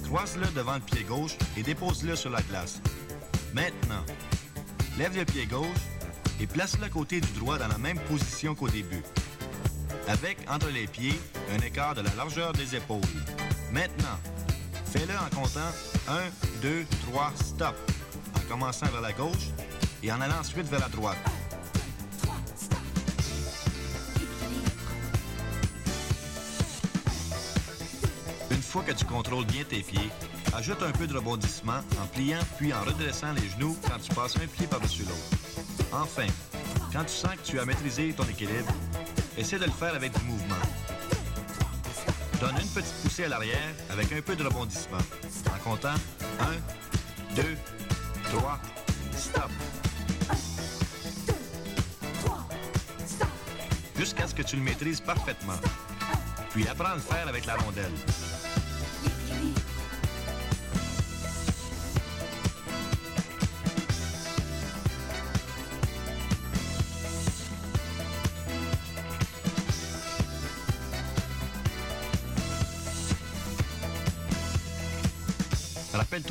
croise-le 0.05 0.45
devant 0.55 0.75
le 0.75 0.79
pied 0.79 1.03
gauche 1.03 1.35
et 1.57 1.63
dépose-le 1.63 2.15
sur 2.15 2.29
la 2.29 2.39
glace. 2.43 2.81
Maintenant, 3.51 4.05
lève 4.95 5.17
le 5.17 5.25
pied 5.25 5.47
gauche 5.47 5.65
et 6.39 6.45
place-le 6.45 6.87
côté 6.89 7.19
du 7.19 7.31
droit 7.31 7.57
dans 7.57 7.67
la 7.67 7.79
même 7.79 7.99
position 8.01 8.53
qu'au 8.53 8.69
début. 8.69 9.01
Avec 10.07 10.37
entre 10.47 10.69
les 10.69 10.85
pieds 10.85 11.19
un 11.51 11.65
écart 11.65 11.95
de 11.95 12.01
la 12.01 12.13
largeur 12.13 12.53
des 12.53 12.75
épaules. 12.75 13.01
Maintenant, 13.71 14.19
fais-le 14.85 15.15
en 15.15 15.35
comptant 15.35 15.71
1, 16.07 16.13
2, 16.61 16.85
3, 17.11 17.33
stop. 17.43 17.75
En 18.35 18.39
commençant 18.47 18.85
vers 18.85 19.01
la 19.01 19.13
gauche 19.13 19.49
et 20.03 20.11
en 20.11 20.21
allant 20.21 20.41
ensuite 20.41 20.67
vers 20.67 20.81
la 20.81 20.89
droite. 20.89 21.17
Fois 28.67 28.83
que 28.83 28.91
tu 28.91 29.05
contrôles 29.05 29.45
bien 29.45 29.63
tes 29.63 29.81
pieds, 29.81 30.09
ajoute 30.53 30.83
un 30.83 30.91
peu 30.91 31.07
de 31.07 31.15
rebondissement 31.15 31.79
en 32.01 32.05
pliant 32.07 32.39
puis 32.57 32.73
en 32.73 32.81
redressant 32.83 33.31
les 33.31 33.49
genoux 33.49 33.77
quand 33.87 33.97
tu 33.97 34.13
passes 34.13 34.35
un 34.35 34.45
pied 34.45 34.67
par-dessus 34.67 35.03
l'autre. 35.03 35.87
Enfin, 35.93 36.27
quand 36.91 37.05
tu 37.05 37.13
sens 37.13 37.31
que 37.35 37.49
tu 37.49 37.59
as 37.59 37.65
maîtrisé 37.65 38.13
ton 38.13 38.25
équilibre, 38.25 38.71
essaie 39.37 39.57
de 39.57 39.65
le 39.65 39.71
faire 39.71 39.95
avec 39.95 40.11
du 40.19 40.25
mouvement. 40.25 40.55
Donne 42.41 42.57
une 42.61 42.67
petite 42.67 42.93
poussée 43.01 43.23
à 43.23 43.29
l'arrière 43.29 43.73
avec 43.89 44.11
un 44.11 44.21
peu 44.21 44.35
de 44.35 44.43
rebondissement. 44.43 44.97
En 45.55 45.69
comptant 45.69 45.95
1, 47.35 47.35
2, 47.35 47.43
3, 48.33 48.59
stop. 49.15 49.51
Jusqu'à 53.95 54.27
ce 54.27 54.35
que 54.35 54.43
tu 54.43 54.57
le 54.57 54.61
maîtrises 54.61 54.99
parfaitement. 54.99 55.59
Puis 56.51 56.67
apprends 56.67 56.91
à 56.91 56.95
le 56.95 57.01
faire 57.01 57.27
avec 57.27 57.45
la 57.45 57.55
rondelle. 57.55 57.93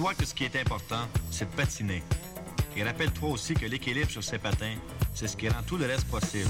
Rappelle-toi 0.06 0.24
que 0.24 0.30
ce 0.30 0.34
qui 0.34 0.44
est 0.44 0.60
important, 0.60 1.08
c'est 1.32 1.50
de 1.50 1.56
patiner. 1.56 2.00
Et 2.76 2.84
rappelle-toi 2.84 3.30
aussi 3.30 3.54
que 3.54 3.66
l'équilibre 3.66 4.08
sur 4.08 4.22
ces 4.22 4.38
patins, 4.38 4.76
c'est 5.12 5.26
ce 5.26 5.36
qui 5.36 5.48
rend 5.48 5.62
tout 5.66 5.76
le 5.76 5.86
reste 5.86 6.06
possible. 6.06 6.48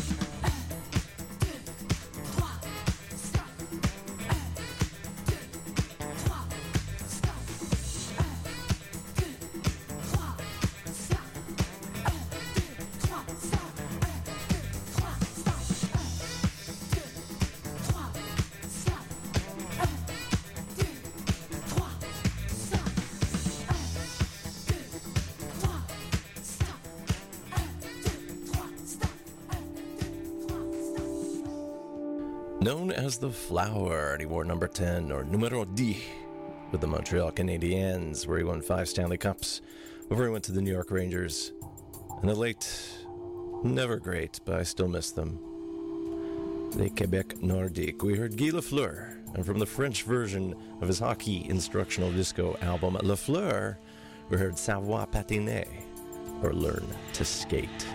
The 33.19 33.31
Flower, 33.31 34.13
and 34.13 34.21
he 34.21 34.27
wore 34.27 34.45
number 34.45 34.69
10 34.69 35.11
or 35.11 35.25
numero 35.25 35.65
10 35.65 35.97
with 36.71 36.81
the 36.81 36.87
Montreal 36.87 37.33
Canadiens, 37.33 38.27
where 38.27 38.39
he 38.39 38.45
won 38.45 38.61
five 38.61 38.89
Stanley 38.89 39.17
Cups 39.17 39.63
before 40.09 40.25
he 40.25 40.31
went 40.31 40.45
to 40.45 40.53
the 40.53 40.61
New 40.61 40.73
York 40.73 40.91
Rangers. 40.91 41.53
And 42.21 42.29
the 42.29 42.35
late, 42.35 42.69
never 43.63 43.97
great, 43.97 44.41
but 44.45 44.57
I 44.57 44.65
still 44.65 44.89
miss 44.89 45.13
them. 45.13 45.39
Les 46.75 46.91
Quebec 46.91 47.37
Nordique. 47.37 48.03
We 48.03 48.17
heard 48.17 48.37
Guy 48.37 48.51
Lafleur, 48.51 49.17
and 49.35 49.47
from 49.47 49.59
the 49.59 49.67
French 49.67 50.03
version 50.03 50.55
of 50.83 50.89
his 50.89 50.99
hockey 50.99 51.47
instructional 51.49 52.13
disco 52.13 52.59
album 52.61 52.97
Lafleur, 52.97 53.77
we 54.29 54.37
heard 54.37 54.59
Savoir 54.59 55.07
Patiner, 55.07 55.67
or 56.43 56.53
Learn 56.53 56.87
to 57.15 57.25
Skate. 57.25 57.87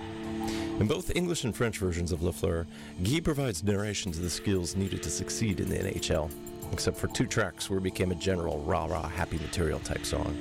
In 0.80 0.88
both 0.88 1.16
English 1.16 1.44
and 1.44 1.56
French 1.56 1.78
versions 1.78 2.12
of 2.12 2.22
Lafleur, 2.22 2.66
Guy 3.04 3.20
provides 3.20 3.64
narration 3.64 4.12
to 4.12 4.20
the 4.20 4.30
skills 4.30 4.76
needed 4.76 5.04
to 5.04 5.10
succeed 5.10 5.60
in 5.60 5.70
the 5.70 5.78
NHL, 5.78 6.32
except 6.72 6.98
for 6.98 7.08
two 7.08 7.28
tracks 7.28 7.70
where 7.70 7.78
it 7.78 7.84
became 7.84 8.12
a 8.12 8.16
general 8.16 8.60
rah 8.60 8.86
rah 8.86 9.08
happy 9.08 9.38
material 9.38 9.80
type 9.80 10.06
song. 10.06 10.36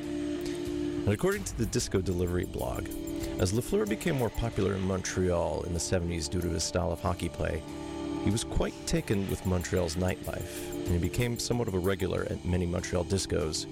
And 1.05 1.09
according 1.09 1.44
to 1.44 1.59
the 1.59 1.66
Disco 1.66 2.01
Delivery 2.01 2.44
blog, 2.44 2.89
as 3.39 3.52
Lafleur 3.52 3.89
became 3.89 4.16
more 4.16 4.31
popular 4.31 4.74
in 4.74 4.86
Montreal 4.86 5.62
in 5.65 5.73
the 5.73 5.78
70s 5.78 6.28
due 6.28 6.40
to 6.40 6.48
his 6.48 6.62
style 6.62 6.93
of 6.93 7.01
hockey 7.01 7.28
play, 7.28 7.62
he 8.24 8.31
was 8.31 8.44
quite 8.44 8.74
taken 8.86 9.28
with 9.31 9.44
Montreal's 9.47 9.97
nightlife, 9.97 10.70
and 10.73 10.89
he 10.89 10.98
became 10.98 11.39
somewhat 11.39 11.69
of 11.69 11.74
a 11.74 11.78
regular 11.78 12.27
at 12.31 12.44
many 12.44 12.66
Montreal 12.66 13.05
discos, 13.05 13.66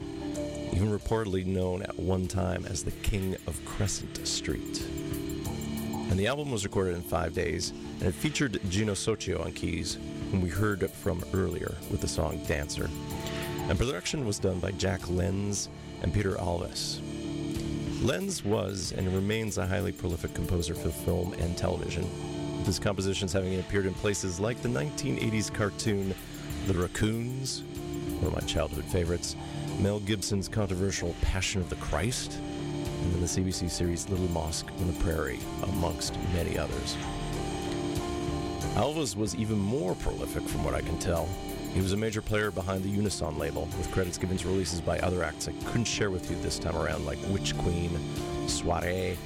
even 0.72 0.90
reportedly 0.90 1.44
known 1.44 1.82
at 1.82 1.98
one 1.98 2.26
time 2.26 2.64
as 2.66 2.82
the 2.82 2.90
King 2.90 3.36
of 3.46 3.62
Crescent 3.64 4.26
Street. 4.26 4.86
And 6.10 6.18
the 6.18 6.26
album 6.26 6.50
was 6.50 6.64
recorded 6.64 6.94
in 6.94 7.02
five 7.02 7.34
days, 7.34 7.70
and 7.70 8.04
it 8.04 8.14
featured 8.14 8.60
Gino 8.70 8.94
Soccio 8.94 9.44
on 9.44 9.52
keys, 9.52 9.98
whom 10.30 10.40
we 10.40 10.48
heard 10.48 10.90
from 10.90 11.22
earlier 11.34 11.74
with 11.90 12.00
the 12.00 12.08
song 12.08 12.40
Dancer. 12.46 12.88
And 13.68 13.78
production 13.78 14.24
was 14.24 14.38
done 14.38 14.58
by 14.58 14.70
Jack 14.72 15.08
Lenz 15.10 15.68
and 16.02 16.12
Peter 16.12 16.32
Alves. 16.36 17.00
Lenz 18.02 18.42
was 18.42 18.92
and 18.92 19.12
remains 19.12 19.58
a 19.58 19.66
highly 19.66 19.92
prolific 19.92 20.32
composer 20.32 20.74
for 20.74 20.88
film 20.88 21.34
and 21.34 21.58
television, 21.58 22.04
with 22.56 22.66
his 22.66 22.78
compositions 22.78 23.32
having 23.32 23.58
appeared 23.60 23.84
in 23.84 23.92
places 23.92 24.40
like 24.40 24.62
the 24.62 24.68
1980s 24.68 25.52
cartoon 25.52 26.14
The 26.68 26.74
Raccoons, 26.74 27.64
one 28.20 28.28
of 28.28 28.32
my 28.32 28.46
childhood 28.46 28.84
favorites, 28.86 29.36
Mel 29.78 30.00
Gibson's 30.00 30.48
controversial 30.48 31.14
Passion 31.20 31.60
of 31.60 31.68
the 31.68 31.76
Christ, 31.76 32.40
and 33.02 33.12
then 33.12 33.20
the 33.20 33.26
CBC 33.26 33.70
series 33.70 34.08
Little 34.08 34.28
Mosque 34.30 34.68
on 34.80 34.86
the 34.86 35.04
Prairie, 35.04 35.40
amongst 35.62 36.16
many 36.34 36.58
others. 36.58 36.96
Alves 38.74 39.16
was 39.16 39.34
even 39.34 39.58
more 39.58 39.94
prolific 39.96 40.42
from 40.42 40.64
what 40.64 40.74
I 40.74 40.80
can 40.80 40.98
tell. 40.98 41.28
He 41.74 41.80
was 41.80 41.92
a 41.92 41.96
major 41.96 42.22
player 42.22 42.50
behind 42.50 42.82
the 42.82 42.88
Unison 42.88 43.38
label, 43.38 43.68
with 43.76 43.90
credits 43.90 44.18
given 44.18 44.36
to 44.38 44.48
releases 44.48 44.80
by 44.80 44.98
other 45.00 45.22
acts 45.22 45.48
I 45.48 45.52
couldn't 45.66 45.84
share 45.84 46.10
with 46.10 46.30
you 46.30 46.36
this 46.42 46.58
time 46.58 46.76
around, 46.76 47.04
like 47.04 47.18
Witch 47.28 47.56
Queen, 47.58 47.90
Soiree, 48.46 49.16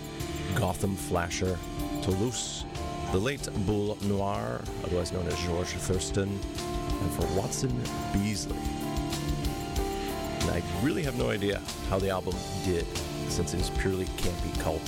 Gotham 0.55 0.97
Flasher, 0.97 1.59
Toulouse, 2.03 2.65
the 3.12 3.19
late 3.19 3.49
Boule 3.66 3.99
Noire, 4.03 4.61
otherwise 4.85 5.12
known 5.12 5.27
as 5.27 5.39
George 5.44 5.69
Thurston, 5.69 6.28
and 6.28 7.12
for 7.12 7.27
Watson 7.39 7.73
Beasley. 8.12 8.57
And 10.40 10.51
I 10.51 10.62
really 10.82 11.03
have 11.03 11.16
no 11.19 11.31
idea 11.31 11.61
how 11.89 11.99
the 11.99 12.11
album 12.11 12.35
did, 12.65 12.86
since 13.32 13.54
it 13.54 13.60
is 13.60 13.70
purely 13.70 14.04
campy 14.04 14.60
cult. 14.60 14.82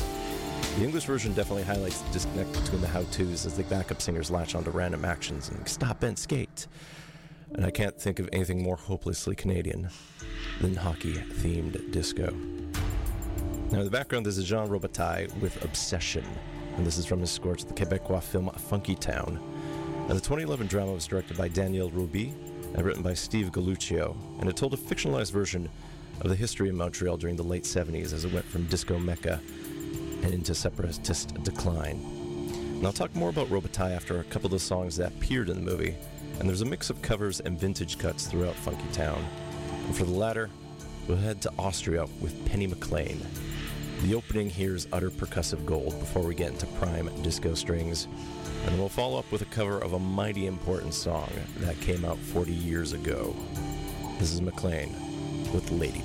The 0.77 0.85
English 0.85 1.05
version 1.05 1.33
definitely 1.33 1.63
highlights 1.63 2.01
the 2.01 2.13
disconnect 2.13 2.53
between 2.53 2.81
the 2.81 2.89
how-tos 2.89 3.47
as 3.47 3.57
the 3.57 3.63
backup 3.65 4.03
singers 4.03 4.31
latch 4.31 4.55
onto 4.55 4.71
random 4.71 5.05
actions 5.05 5.49
and 5.49 5.67
stop 5.69 6.03
and 6.03 6.19
skate. 6.19 6.67
and 7.55 7.65
I 7.65 7.71
can't 7.71 7.99
think 7.99 8.19
of 8.19 8.29
anything 8.33 8.63
more 8.63 8.77
hopelessly 8.77 9.37
Canadian 9.37 9.89
than 10.61 10.75
hockey 10.75 11.15
themed 11.15 11.91
disco. 11.93 12.35
Now, 13.71 13.79
in 13.79 13.85
the 13.85 13.91
background, 13.91 14.27
there's 14.27 14.39
a 14.39 14.45
Jean 14.45 14.69
Robitaille 14.69 15.35
with 15.41 15.65
Obsession, 15.65 16.25
and 16.77 16.87
this 16.87 16.99
is 16.99 17.07
from 17.07 17.21
his 17.21 17.31
score 17.31 17.57
to 17.57 17.65
the 17.65 17.73
Quebecois 17.73 18.23
film 18.23 18.51
Funkytown. 18.51 19.41
Now, 20.09 20.15
the 20.15 20.21
2011 20.21 20.67
drama 20.67 20.93
was 20.93 21.07
directed 21.07 21.37
by 21.37 21.49
Daniel 21.49 21.91
Roby 21.91 22.35
and 22.75 22.85
written 22.85 23.03
by 23.03 23.15
Steve 23.15 23.53
Galluccio, 23.53 24.17
and 24.41 24.51
it 24.51 24.57
told 24.57 24.75
a 24.75 24.77
fictionalized 24.77 25.33
version 25.33 25.69
of 26.21 26.31
the 26.31 26.37
history 26.37 26.69
of 26.69 26.75
Montreal 26.75 27.17
during 27.17 27.37
the 27.37 27.43
late 27.43 27.65
70s 27.65 28.13
as 28.13 28.25
it 28.25 28.33
went 28.33 28.47
from 28.47 28.65
disco 28.67 28.99
mecca 28.99 29.41
and 30.23 30.33
into 30.33 30.55
separatist 30.55 31.35
decline. 31.43 32.01
And 32.77 32.87
I'll 32.87 32.93
talk 32.93 33.15
more 33.15 33.31
about 33.31 33.49
Robitaille 33.49 33.95
after 33.95 34.21
a 34.21 34.25
couple 34.25 34.47
of 34.47 34.53
the 34.53 34.59
songs 34.59 34.97
that 34.97 35.13
appeared 35.13 35.49
in 35.49 35.57
the 35.57 35.71
movie, 35.71 35.97
and 36.39 36.49
there's 36.49 36.63
a 36.63 36.67
mix 36.67 36.91
of 36.91 37.01
covers 37.03 37.41
and 37.41 37.59
vintage 37.59 37.99
cuts 37.99 38.27
throughout 38.27 38.55
Funkytown. 38.57 39.23
And 39.87 39.97
for 39.97 40.05
the 40.05 40.13
latter, 40.13 40.51
we'll 41.07 41.19
head 41.19 41.41
to 41.43 41.53
Austria 41.59 42.07
with 42.21 42.47
Penny 42.47 42.67
McLean. 42.67 43.21
The 44.03 44.15
opening 44.15 44.51
here 44.51 44.75
is 44.75 44.89
utter 44.93 45.11
percussive 45.11 45.65
gold 45.65 45.99
before 45.99 46.23
we 46.23 46.35
get 46.35 46.53
into 46.53 46.67
prime 46.67 47.11
disco 47.23 47.55
strings, 47.55 48.09
and 48.63 48.73
then 48.73 48.79
we'll 48.79 48.89
follow 48.89 49.19
up 49.19 49.31
with 49.31 49.43
a 49.43 49.47
cover 49.47 49.79
of 49.79 49.93
a 49.93 49.99
mighty 49.99 50.47
important 50.47 50.95
song 50.95 51.31
that 51.59 51.81
came 51.81 52.05
out 52.05 52.19
40 52.19 52.53
years 52.53 52.93
ago. 52.93 53.35
This 54.19 54.33
is 54.33 54.41
McLean 54.41 54.95
with 55.55 55.71
Lady 55.71 56.03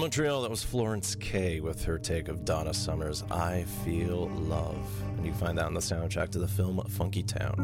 Montreal, 0.00 0.40
that 0.40 0.50
was 0.50 0.64
Florence 0.64 1.14
K 1.14 1.60
with 1.60 1.84
her 1.84 1.98
take 1.98 2.28
of 2.28 2.46
Donna 2.46 2.72
Summer's 2.72 3.22
I 3.30 3.64
Feel 3.84 4.30
Love. 4.30 4.88
And 5.18 5.26
you 5.26 5.34
find 5.34 5.58
that 5.58 5.66
on 5.66 5.74
the 5.74 5.80
soundtrack 5.80 6.30
to 6.30 6.38
the 6.38 6.48
film 6.48 6.80
Funkytown. 6.88 7.58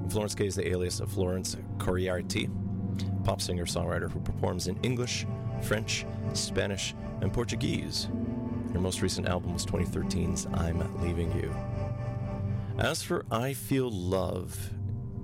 And 0.00 0.10
Florence 0.10 0.34
K 0.34 0.46
is 0.46 0.54
the 0.54 0.66
alias 0.66 1.00
of 1.00 1.10
Florence 1.10 1.58
Khoriaty, 1.76 2.50
pop 3.22 3.42
singer 3.42 3.66
songwriter 3.66 4.10
who 4.10 4.18
performs 4.20 4.66
in 4.66 4.78
English, 4.82 5.26
French, 5.60 6.06
Spanish, 6.32 6.94
and 7.20 7.30
Portuguese. 7.30 8.08
Her 8.72 8.80
most 8.80 9.02
recent 9.02 9.28
album 9.28 9.52
was 9.52 9.66
2013's 9.66 10.46
I'm 10.54 11.02
Leaving 11.02 11.30
You. 11.32 11.54
As 12.78 13.02
for 13.02 13.26
I 13.30 13.52
Feel 13.52 13.90
Love, 13.90 14.70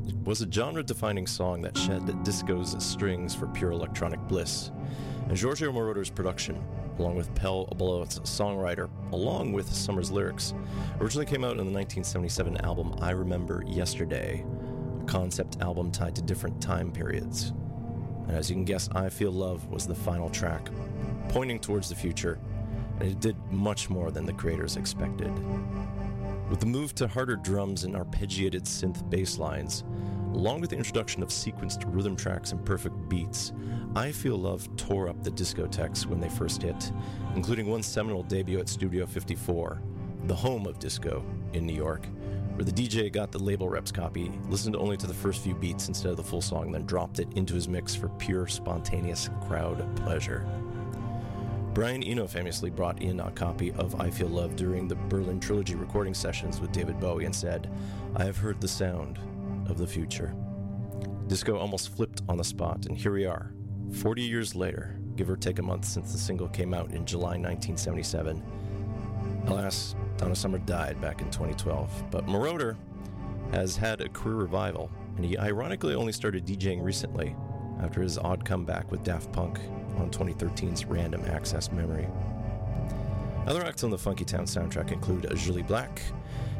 it 0.06 0.14
was 0.26 0.42
a 0.42 0.52
genre 0.52 0.82
defining 0.82 1.26
song 1.26 1.62
that 1.62 1.78
shed 1.78 2.22
disco's 2.22 2.76
strings 2.84 3.34
for 3.34 3.46
pure 3.46 3.70
electronic 3.70 4.20
bliss. 4.28 4.70
And 5.28 5.36
Giorgio 5.36 5.70
Moroder's 5.70 6.08
production, 6.08 6.64
along 6.98 7.16
with 7.16 7.34
Pete 7.34 7.44
Bellotte's 7.76 8.18
songwriter, 8.20 8.88
along 9.12 9.52
with 9.52 9.70
Summer's 9.70 10.10
lyrics, 10.10 10.54
originally 11.00 11.26
came 11.26 11.44
out 11.44 11.58
in 11.58 11.66
the 11.66 11.72
1977 11.72 12.56
album 12.64 12.94
I 13.02 13.10
Remember 13.10 13.62
Yesterday, 13.66 14.42
a 15.02 15.04
concept 15.04 15.60
album 15.60 15.90
tied 15.90 16.16
to 16.16 16.22
different 16.22 16.62
time 16.62 16.90
periods. 16.90 17.52
And 18.26 18.36
as 18.38 18.48
you 18.48 18.56
can 18.56 18.64
guess, 18.64 18.88
I 18.94 19.10
Feel 19.10 19.30
Love 19.30 19.68
was 19.68 19.86
the 19.86 19.94
final 19.94 20.30
track, 20.30 20.70
pointing 21.28 21.58
towards 21.58 21.90
the 21.90 21.94
future, 21.94 22.38
and 22.98 23.10
it 23.10 23.20
did 23.20 23.36
much 23.50 23.90
more 23.90 24.10
than 24.10 24.24
the 24.24 24.32
creators 24.32 24.76
expected. 24.76 25.30
With 26.48 26.60
the 26.60 26.66
move 26.66 26.94
to 26.94 27.06
harder 27.06 27.36
drums 27.36 27.84
and 27.84 27.94
arpeggiated 27.94 28.62
synth 28.62 29.08
bass 29.10 29.36
lines, 29.36 29.84
along 30.38 30.60
with 30.60 30.70
the 30.70 30.76
introduction 30.76 31.20
of 31.20 31.30
sequenced 31.30 31.82
rhythm 31.88 32.14
tracks 32.14 32.52
and 32.52 32.64
perfect 32.64 32.94
beats, 33.08 33.52
I 33.96 34.12
Feel 34.12 34.36
Love 34.36 34.68
tore 34.76 35.08
up 35.08 35.24
the 35.24 35.32
discotheques 35.32 36.06
when 36.06 36.20
they 36.20 36.28
first 36.28 36.62
hit, 36.62 36.92
including 37.34 37.66
one 37.66 37.82
seminal 37.82 38.22
debut 38.22 38.60
at 38.60 38.68
Studio 38.68 39.04
54, 39.04 39.82
the 40.26 40.34
home 40.36 40.68
of 40.68 40.78
disco 40.78 41.24
in 41.54 41.66
New 41.66 41.74
York, 41.74 42.06
where 42.54 42.64
the 42.64 42.70
DJ 42.70 43.12
got 43.12 43.32
the 43.32 43.38
label 43.38 43.68
rep's 43.68 43.90
copy, 43.90 44.30
listened 44.48 44.76
only 44.76 44.96
to 44.96 45.08
the 45.08 45.14
first 45.14 45.42
few 45.42 45.56
beats 45.56 45.88
instead 45.88 46.12
of 46.12 46.16
the 46.16 46.22
full 46.22 46.40
song, 46.40 46.70
then 46.70 46.86
dropped 46.86 47.18
it 47.18 47.26
into 47.34 47.54
his 47.54 47.66
mix 47.66 47.96
for 47.96 48.08
pure, 48.10 48.46
spontaneous 48.46 49.28
crowd 49.48 49.84
pleasure. 49.96 50.46
Brian 51.74 52.04
Eno 52.04 52.28
famously 52.28 52.70
brought 52.70 53.02
in 53.02 53.18
a 53.18 53.30
copy 53.32 53.72
of 53.72 54.00
I 54.00 54.08
Feel 54.08 54.28
Love 54.28 54.54
during 54.54 54.86
the 54.86 54.96
Berlin 55.08 55.40
Trilogy 55.40 55.74
recording 55.74 56.14
sessions 56.14 56.60
with 56.60 56.70
David 56.70 57.00
Bowie 57.00 57.24
and 57.24 57.34
said, 57.34 57.68
I 58.14 58.24
have 58.24 58.36
heard 58.36 58.60
the 58.60 58.68
sound 58.68 59.18
of 59.68 59.78
the 59.78 59.86
future. 59.86 60.34
Disco 61.26 61.58
almost 61.58 61.94
flipped 61.94 62.22
on 62.28 62.36
the 62.36 62.44
spot, 62.44 62.86
and 62.86 62.96
here 62.96 63.12
we 63.12 63.26
are, 63.26 63.52
40 63.92 64.22
years 64.22 64.54
later, 64.54 64.98
give 65.16 65.28
or 65.28 65.36
take 65.36 65.58
a 65.58 65.62
month 65.62 65.84
since 65.84 66.12
the 66.12 66.18
single 66.18 66.48
came 66.48 66.72
out 66.72 66.90
in 66.92 67.04
July 67.04 67.36
1977. 67.36 68.42
Alas, 69.46 69.94
Donna 70.16 70.34
Summer 70.34 70.58
died 70.58 71.00
back 71.00 71.20
in 71.20 71.30
2012, 71.30 72.10
but 72.10 72.26
Moroder 72.26 72.76
has 73.52 73.76
had 73.76 74.00
a 74.00 74.08
career 74.08 74.36
revival, 74.36 74.90
and 75.16 75.24
he 75.24 75.38
ironically 75.38 75.94
only 75.94 76.12
started 76.12 76.46
DJing 76.46 76.82
recently 76.82 77.34
after 77.80 78.02
his 78.02 78.18
odd 78.18 78.44
comeback 78.44 78.90
with 78.90 79.02
Daft 79.02 79.32
Punk 79.32 79.58
on 79.96 80.10
2013's 80.10 80.84
Random 80.84 81.24
Access 81.26 81.70
Memory. 81.72 82.08
Other 83.46 83.64
acts 83.64 83.84
on 83.84 83.90
the 83.90 83.96
Funkytown 83.96 84.42
soundtrack 84.42 84.92
include 84.92 85.26
Julie 85.36 85.62
Black, 85.62 86.02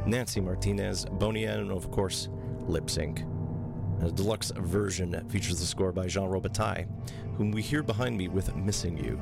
Nancy 0.07 0.41
Martinez, 0.41 1.05
Boney 1.05 1.45
and 1.45 1.71
of 1.71 1.91
course, 1.91 2.29
Lip 2.69 2.89
Sync. 2.91 3.25
A 4.03 4.11
deluxe 4.11 4.53
version 4.57 5.27
features 5.29 5.59
the 5.59 5.67
score 5.67 5.91
by 5.91 6.07
Jean 6.07 6.29
Robitaille, 6.29 6.87
whom 7.37 7.51
we 7.51 7.63
hear 7.63 7.83
behind 7.83 8.17
me 8.17 8.29
with 8.29 8.55
Missing 8.55 8.99
You. 8.99 9.21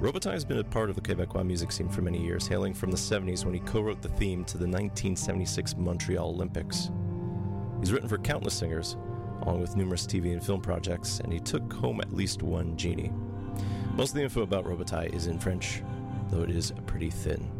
Robitaille 0.00 0.32
has 0.32 0.44
been 0.44 0.58
a 0.58 0.64
part 0.64 0.90
of 0.90 0.96
the 0.96 1.02
Quebecois 1.02 1.44
music 1.44 1.72
scene 1.72 1.88
for 1.88 2.02
many 2.02 2.22
years, 2.22 2.46
hailing 2.46 2.74
from 2.74 2.90
the 2.90 2.96
70s 2.96 3.44
when 3.44 3.54
he 3.54 3.60
co 3.60 3.80
wrote 3.80 4.02
the 4.02 4.08
theme 4.10 4.44
to 4.44 4.58
the 4.58 4.66
1976 4.66 5.76
Montreal 5.76 6.28
Olympics. 6.28 6.90
He's 7.80 7.92
written 7.92 8.08
for 8.08 8.18
countless 8.18 8.54
singers, 8.54 8.96
along 9.42 9.60
with 9.60 9.76
numerous 9.76 10.06
TV 10.06 10.32
and 10.32 10.44
film 10.44 10.60
projects, 10.60 11.20
and 11.20 11.32
he 11.32 11.40
took 11.40 11.72
home 11.72 12.00
at 12.00 12.12
least 12.12 12.42
one 12.42 12.76
genie. 12.76 13.12
Most 13.94 14.10
of 14.10 14.16
the 14.16 14.22
info 14.22 14.42
about 14.42 14.64
Robitaille 14.64 15.14
is 15.14 15.26
in 15.26 15.38
French, 15.38 15.82
though 16.30 16.42
it 16.42 16.50
is 16.50 16.72
pretty 16.86 17.10
thin. 17.10 17.50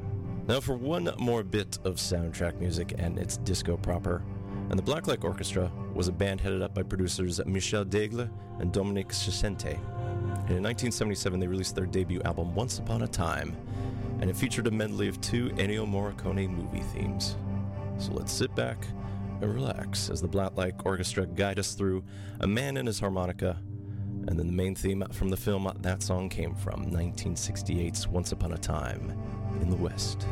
Now, 0.47 0.61
for 0.61 0.77
one 0.77 1.11
more 1.19 1.43
bit 1.43 1.79
of 1.85 1.97
soundtrack 1.97 2.59
music, 2.61 2.95
and 2.99 3.19
it's 3.19 3.37
disco 3.39 3.77
proper. 3.77 4.23
And 4.71 4.79
the 4.79 4.83
Blacklight 4.83 5.25
Orchestra 5.25 5.71
was 5.95 6.09
a 6.09 6.13
band 6.13 6.41
headed 6.41 6.61
up 6.61 6.75
by 6.75 6.83
producers 6.83 7.41
Michel 7.47 7.85
Daigle 7.85 8.29
and 8.61 8.71
Dominique 8.71 9.09
Chessente. 9.09 9.75
And 9.75 10.57
in 10.57 10.63
1977, 10.63 11.41
they 11.41 11.47
released 11.47 11.75
their 11.75 11.87
debut 11.87 12.21
album 12.25 12.55
Once 12.55 12.79
Upon 12.79 13.03
a 13.03 13.09
Time, 13.09 13.57
and 14.21 14.29
it 14.29 14.37
featured 14.37 14.67
a 14.67 14.71
medley 14.71 15.09
of 15.09 15.21
two 15.21 15.49
Ennio 15.51 15.87
Morricone 15.87 16.49
movie 16.51 16.83
themes. 16.93 17.37
So 17.99 18.13
let's 18.13 18.33
sit 18.33 18.55
back 18.55 18.87
and 19.41 19.55
relax 19.55 20.11
as 20.11 20.21
the 20.21 20.29
Blacklight 20.29 20.85
Orchestra 20.85 21.27
guide 21.27 21.59
us 21.59 21.75
through 21.75 22.05
A 22.41 22.47
Man 22.47 22.77
and 22.77 22.87
His 22.87 23.01
Harmonica, 23.01 23.59
and 24.27 24.39
then 24.39 24.47
the 24.47 24.53
main 24.53 24.75
theme 24.75 25.03
from 25.13 25.31
the 25.31 25.37
film 25.37 25.71
that 25.81 26.03
song 26.03 26.29
came 26.29 26.55
from, 26.55 26.91
1968's 26.91 28.07
Once 28.09 28.33
Upon 28.33 28.53
a 28.53 28.59
Time 28.59 29.13
in 29.61 29.71
the 29.71 29.77
West. 29.77 30.27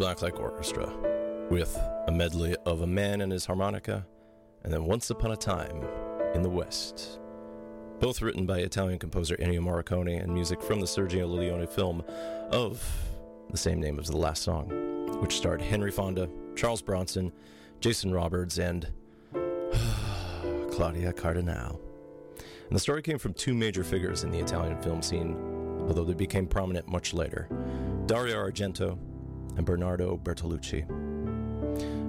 Black 0.00 0.22
Light 0.22 0.40
Orchestra 0.40 0.90
with 1.50 1.78
a 2.08 2.10
medley 2.10 2.56
of 2.64 2.80
A 2.80 2.86
Man 2.86 3.20
and 3.20 3.30
His 3.30 3.44
Harmonica 3.44 4.06
and 4.64 4.72
then 4.72 4.86
Once 4.86 5.10
Upon 5.10 5.32
a 5.32 5.36
Time 5.36 5.84
in 6.34 6.40
the 6.40 6.48
West. 6.48 7.20
Both 7.98 8.22
written 8.22 8.46
by 8.46 8.60
Italian 8.60 8.98
composer 8.98 9.36
Ennio 9.36 9.60
Morricone 9.60 10.22
and 10.22 10.32
music 10.32 10.62
from 10.62 10.80
the 10.80 10.86
Sergio 10.86 11.28
Leone 11.30 11.66
film 11.66 12.02
of 12.50 12.82
the 13.50 13.58
same 13.58 13.78
name 13.78 13.98
as 13.98 14.06
the 14.06 14.16
last 14.16 14.42
song, 14.42 14.70
which 15.20 15.36
starred 15.36 15.60
Henry 15.60 15.90
Fonda, 15.90 16.30
Charles 16.56 16.80
Bronson, 16.80 17.30
Jason 17.80 18.10
Robards, 18.10 18.58
and 18.58 18.90
Claudia 20.72 21.12
Cardinale. 21.12 21.78
And 22.38 22.74
the 22.74 22.80
story 22.80 23.02
came 23.02 23.18
from 23.18 23.34
two 23.34 23.52
major 23.52 23.84
figures 23.84 24.24
in 24.24 24.30
the 24.30 24.40
Italian 24.40 24.80
film 24.80 25.02
scene, 25.02 25.36
although 25.82 26.04
they 26.04 26.14
became 26.14 26.46
prominent 26.46 26.88
much 26.88 27.12
later 27.12 27.50
Dario 28.06 28.38
Argento 28.38 28.98
and 29.60 29.66
Bernardo 29.66 30.16
Bertolucci. 30.16 30.86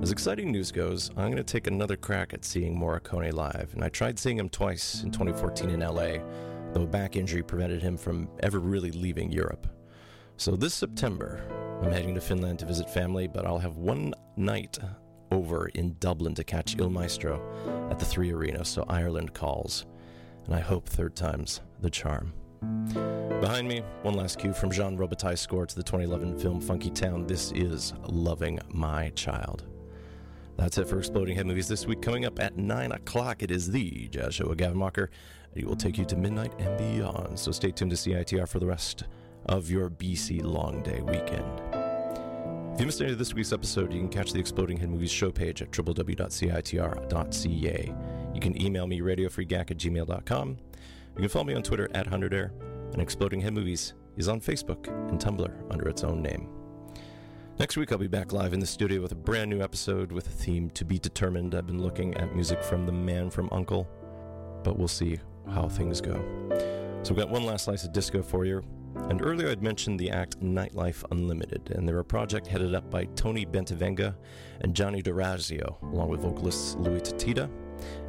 As 0.01 0.09
exciting 0.09 0.53
news 0.53 0.71
goes, 0.71 1.09
I'm 1.09 1.25
going 1.25 1.35
to 1.35 1.43
take 1.43 1.67
another 1.67 1.97
crack 1.97 2.33
at 2.33 2.45
seeing 2.45 2.79
Morricone 2.79 3.33
live, 3.33 3.71
and 3.73 3.83
I 3.83 3.89
tried 3.89 4.17
seeing 4.17 4.39
him 4.39 4.47
twice 4.47 5.03
in 5.03 5.11
2014 5.11 5.69
in 5.69 5.81
LA, 5.81 6.23
though 6.71 6.83
a 6.83 6.87
back 6.87 7.17
injury 7.17 7.43
prevented 7.43 7.81
him 7.81 7.97
from 7.97 8.29
ever 8.39 8.59
really 8.59 8.91
leaving 8.91 9.33
Europe. 9.33 9.67
So 10.37 10.55
this 10.55 10.73
September, 10.73 11.41
I'm 11.83 11.91
heading 11.91 12.15
to 12.15 12.21
Finland 12.21 12.59
to 12.59 12.65
visit 12.65 12.89
family, 12.89 13.27
but 13.27 13.45
I'll 13.45 13.59
have 13.59 13.75
one 13.75 14.13
night 14.37 14.79
over 15.29 15.67
in 15.67 15.97
Dublin 15.99 16.33
to 16.35 16.45
catch 16.45 16.79
Il 16.79 16.89
Maestro 16.89 17.41
at 17.91 17.99
the 17.99 18.05
Three 18.05 18.31
Arena, 18.31 18.63
so 18.63 18.85
Ireland 18.87 19.33
calls. 19.33 19.85
And 20.45 20.55
I 20.55 20.61
hope 20.61 20.87
third 20.87 21.17
time's 21.17 21.59
the 21.81 21.89
charm. 21.89 22.31
Behind 22.61 23.67
me, 23.67 23.81
one 24.03 24.13
last 24.13 24.37
cue 24.37 24.53
from 24.53 24.69
Jean 24.69 24.95
Robitaille's 24.95 25.41
score 25.41 25.65
to 25.65 25.75
the 25.75 25.81
2011 25.81 26.37
film 26.37 26.61
Funkytown. 26.61 27.27
This 27.27 27.51
is 27.53 27.93
Loving 28.03 28.59
My 28.69 29.09
Child. 29.15 29.65
That's 30.57 30.77
it 30.77 30.87
for 30.87 30.99
Exploding 30.99 31.35
Head 31.35 31.47
Movies 31.47 31.67
this 31.67 31.87
week. 31.87 32.03
Coming 32.03 32.25
up 32.25 32.39
at 32.39 32.55
9 32.55 32.91
o'clock, 32.91 33.41
it 33.41 33.49
is 33.49 33.71
the 33.71 34.07
Jazz 34.09 34.35
Show 34.35 34.47
with 34.47 34.59
Gavin 34.59 34.77
Mocker. 34.77 35.09
It 35.55 35.65
will 35.65 35.75
take 35.75 35.97
you 35.97 36.05
to 36.05 36.15
midnight 36.15 36.53
and 36.59 36.77
beyond, 36.77 37.39
so 37.39 37.51
stay 37.51 37.71
tuned 37.71 37.89
to 37.91 37.97
CITR 37.97 38.47
for 38.47 38.59
the 38.59 38.67
rest 38.67 39.05
of 39.47 39.71
your 39.71 39.89
BC 39.89 40.43
Long 40.43 40.83
Day 40.83 41.01
weekend. 41.01 41.61
If 42.75 42.79
you 42.79 42.85
missed 42.85 43.01
any 43.01 43.11
of 43.11 43.17
this 43.17 43.33
week's 43.33 43.53
episode, 43.53 43.91
you 43.91 43.99
can 43.99 44.09
catch 44.09 44.33
the 44.33 44.39
Exploding 44.39 44.77
Head 44.77 44.91
Movies 44.91 45.11
show 45.11 45.31
page 45.31 45.63
at 45.63 45.71
www.citr.ca. 45.71 46.15
You 48.35 48.39
can 48.39 48.61
email 48.61 48.85
me 48.85 49.01
radiofreegak 49.01 49.71
at 49.71 49.77
gmail.com. 49.77 50.57
You 51.15 51.23
can 51.23 51.29
follow 51.29 51.45
me 51.45 51.55
on 51.55 51.61
Twitter 51.61 51.89
at 51.93 52.07
100air, 52.07 52.51
and 52.93 53.01
Exploding 53.01 53.41
Head 53.41 53.53
Movies 53.53 53.93
is 54.15 54.29
on 54.29 54.39
Facebook 54.39 54.87
and 55.09 55.19
Tumblr 55.19 55.71
under 55.71 55.89
its 55.89 56.03
own 56.03 56.21
name. 56.21 56.49
Next 57.59 57.75
week, 57.75 57.91
I'll 57.91 57.97
be 57.97 58.07
back 58.07 58.31
live 58.31 58.53
in 58.53 58.59
the 58.61 58.65
studio 58.65 59.01
with 59.01 59.11
a 59.11 59.15
brand 59.15 59.49
new 59.49 59.61
episode 59.61 60.11
with 60.11 60.27
a 60.27 60.31
theme 60.31 60.69
to 60.71 60.85
be 60.85 60.97
determined. 60.97 61.53
I've 61.53 61.67
been 61.67 61.81
looking 61.81 62.15
at 62.15 62.33
music 62.33 62.63
from 62.63 62.85
The 62.85 62.93
Man 62.93 63.29
from 63.29 63.49
Uncle, 63.51 63.89
but 64.63 64.79
we'll 64.79 64.87
see 64.87 65.19
how 65.49 65.67
things 65.67 65.99
go. 65.99 66.13
So, 67.03 67.13
we've 67.13 67.23
got 67.23 67.29
one 67.29 67.43
last 67.43 67.65
slice 67.65 67.83
of 67.83 67.91
disco 67.91 68.23
for 68.23 68.45
you. 68.45 68.63
And 68.95 69.21
earlier, 69.21 69.49
I'd 69.49 69.61
mentioned 69.61 69.99
the 69.99 70.11
act 70.11 70.39
Nightlife 70.39 71.03
Unlimited, 71.11 71.71
and 71.75 71.87
they're 71.87 71.99
a 71.99 72.05
project 72.05 72.47
headed 72.47 72.73
up 72.73 72.89
by 72.89 73.05
Tony 73.15 73.45
Bentavenga 73.45 74.15
and 74.61 74.73
Johnny 74.73 75.01
D'Orazio, 75.01 75.77
along 75.83 76.09
with 76.09 76.21
vocalists 76.21 76.75
Louis 76.75 77.01
Titita 77.01 77.49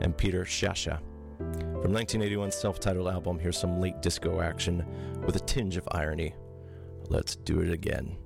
and 0.01 0.17
Peter 0.17 0.45
Shasha. 0.45 1.01
From 1.39 1.93
1981's 1.93 2.55
self 2.55 2.79
titled 2.81 3.09
album, 3.09 3.39
here's 3.39 3.59
some 3.59 3.81
late 3.81 4.01
disco 4.01 4.41
action 4.41 4.85
with 5.25 5.37
a 5.37 5.41
tinge 5.41 5.77
of 5.77 5.89
irony. 5.93 6.35
Let's 7.09 7.37
do 7.37 7.61
it 7.61 7.73
again. 7.73 8.17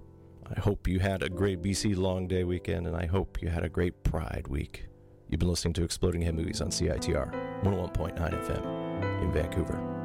I 0.55 0.61
hope 0.61 0.87
you 0.87 0.99
had 0.99 1.23
a 1.23 1.29
great 1.29 1.63
BC 1.63 1.97
Long 1.97 2.29
Day 2.29 2.45
weekend, 2.45 2.87
and 2.87 2.97
I 2.97 3.07
hope 3.07 3.43
you 3.43 3.49
had 3.49 3.65
a 3.65 3.69
great 3.69 4.03
Pride 4.05 4.47
week. 4.49 4.87
You've 5.29 5.41
been 5.41 5.49
listening 5.49 5.75
to 5.75 5.85
Exploding 5.85 6.23
Head 6.23 6.37
Movies 6.37 6.61
on 6.61 6.69
CITR 6.69 7.63
101.9 7.65 8.17
FM 8.17 9.23
in 9.23 9.33
Vancouver. 9.33 9.96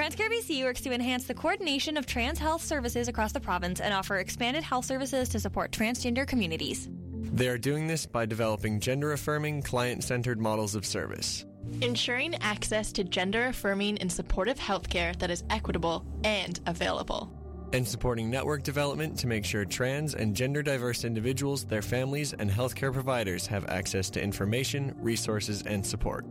TransCare 0.00 0.30
BC 0.30 0.64
works 0.64 0.80
to 0.80 0.94
enhance 0.94 1.26
the 1.26 1.34
coordination 1.34 1.98
of 1.98 2.06
trans 2.06 2.38
health 2.38 2.64
services 2.64 3.06
across 3.06 3.32
the 3.32 3.40
province 3.40 3.80
and 3.80 3.92
offer 3.92 4.16
expanded 4.16 4.62
health 4.62 4.86
services 4.86 5.28
to 5.28 5.38
support 5.38 5.72
transgender 5.72 6.26
communities. 6.26 6.88
They 7.12 7.48
are 7.48 7.58
doing 7.58 7.86
this 7.86 8.06
by 8.06 8.24
developing 8.24 8.80
gender 8.80 9.12
affirming, 9.12 9.60
client 9.60 10.02
centered 10.02 10.40
models 10.40 10.74
of 10.74 10.86
service. 10.86 11.44
Ensuring 11.82 12.34
access 12.36 12.92
to 12.92 13.04
gender 13.04 13.48
affirming 13.48 13.98
and 13.98 14.10
supportive 14.10 14.58
healthcare 14.58 15.14
that 15.18 15.30
is 15.30 15.44
equitable 15.50 16.06
and 16.24 16.58
available. 16.66 17.30
And 17.74 17.86
supporting 17.86 18.30
network 18.30 18.62
development 18.62 19.18
to 19.18 19.26
make 19.26 19.44
sure 19.44 19.66
trans 19.66 20.14
and 20.14 20.34
gender 20.34 20.62
diverse 20.62 21.04
individuals, 21.04 21.66
their 21.66 21.82
families, 21.82 22.32
and 22.32 22.50
healthcare 22.50 22.90
providers 22.90 23.46
have 23.48 23.68
access 23.68 24.08
to 24.10 24.22
information, 24.22 24.94
resources, 24.96 25.60
and 25.66 25.84
support. 25.84 26.24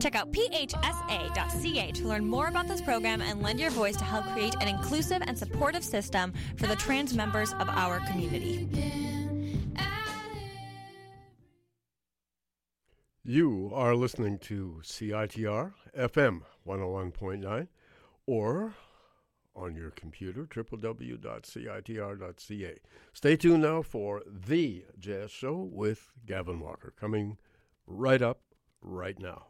Check 0.00 0.14
out 0.14 0.32
phsa.ca 0.32 1.92
to 1.92 2.08
learn 2.08 2.26
more 2.26 2.48
about 2.48 2.66
this 2.66 2.80
program 2.80 3.20
and 3.20 3.42
lend 3.42 3.60
your 3.60 3.70
voice 3.70 3.96
to 3.96 4.04
help 4.04 4.24
create 4.32 4.56
an 4.60 4.68
inclusive 4.68 5.22
and 5.26 5.38
supportive 5.38 5.84
system 5.84 6.32
for 6.56 6.66
the 6.66 6.76
trans 6.76 7.14
members 7.14 7.52
of 7.54 7.68
our 7.68 8.00
community. 8.00 8.68
You 13.22 13.70
are 13.74 13.94
listening 13.94 14.38
to 14.40 14.80
CITR 14.82 15.74
FM 15.96 16.40
101.9 16.66 17.68
or 18.26 18.74
on 19.54 19.74
your 19.76 19.90
computer, 19.90 20.46
www.citr.ca. 20.46 21.18
Stay 23.12 23.36
tuned 23.36 23.62
now 23.62 23.82
for 23.82 24.22
The 24.26 24.86
Jazz 24.98 25.30
Show 25.30 25.68
with 25.70 26.10
Gavin 26.26 26.58
Walker, 26.60 26.94
coming 26.98 27.36
right 27.86 28.22
up 28.22 28.40
right 28.80 29.18
now. 29.18 29.49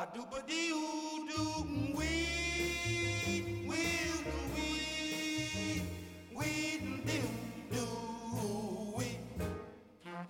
I 0.00 0.06
do 0.14 0.24
ba 0.30 0.40
dee 0.48 0.70
doo. 1.28 1.49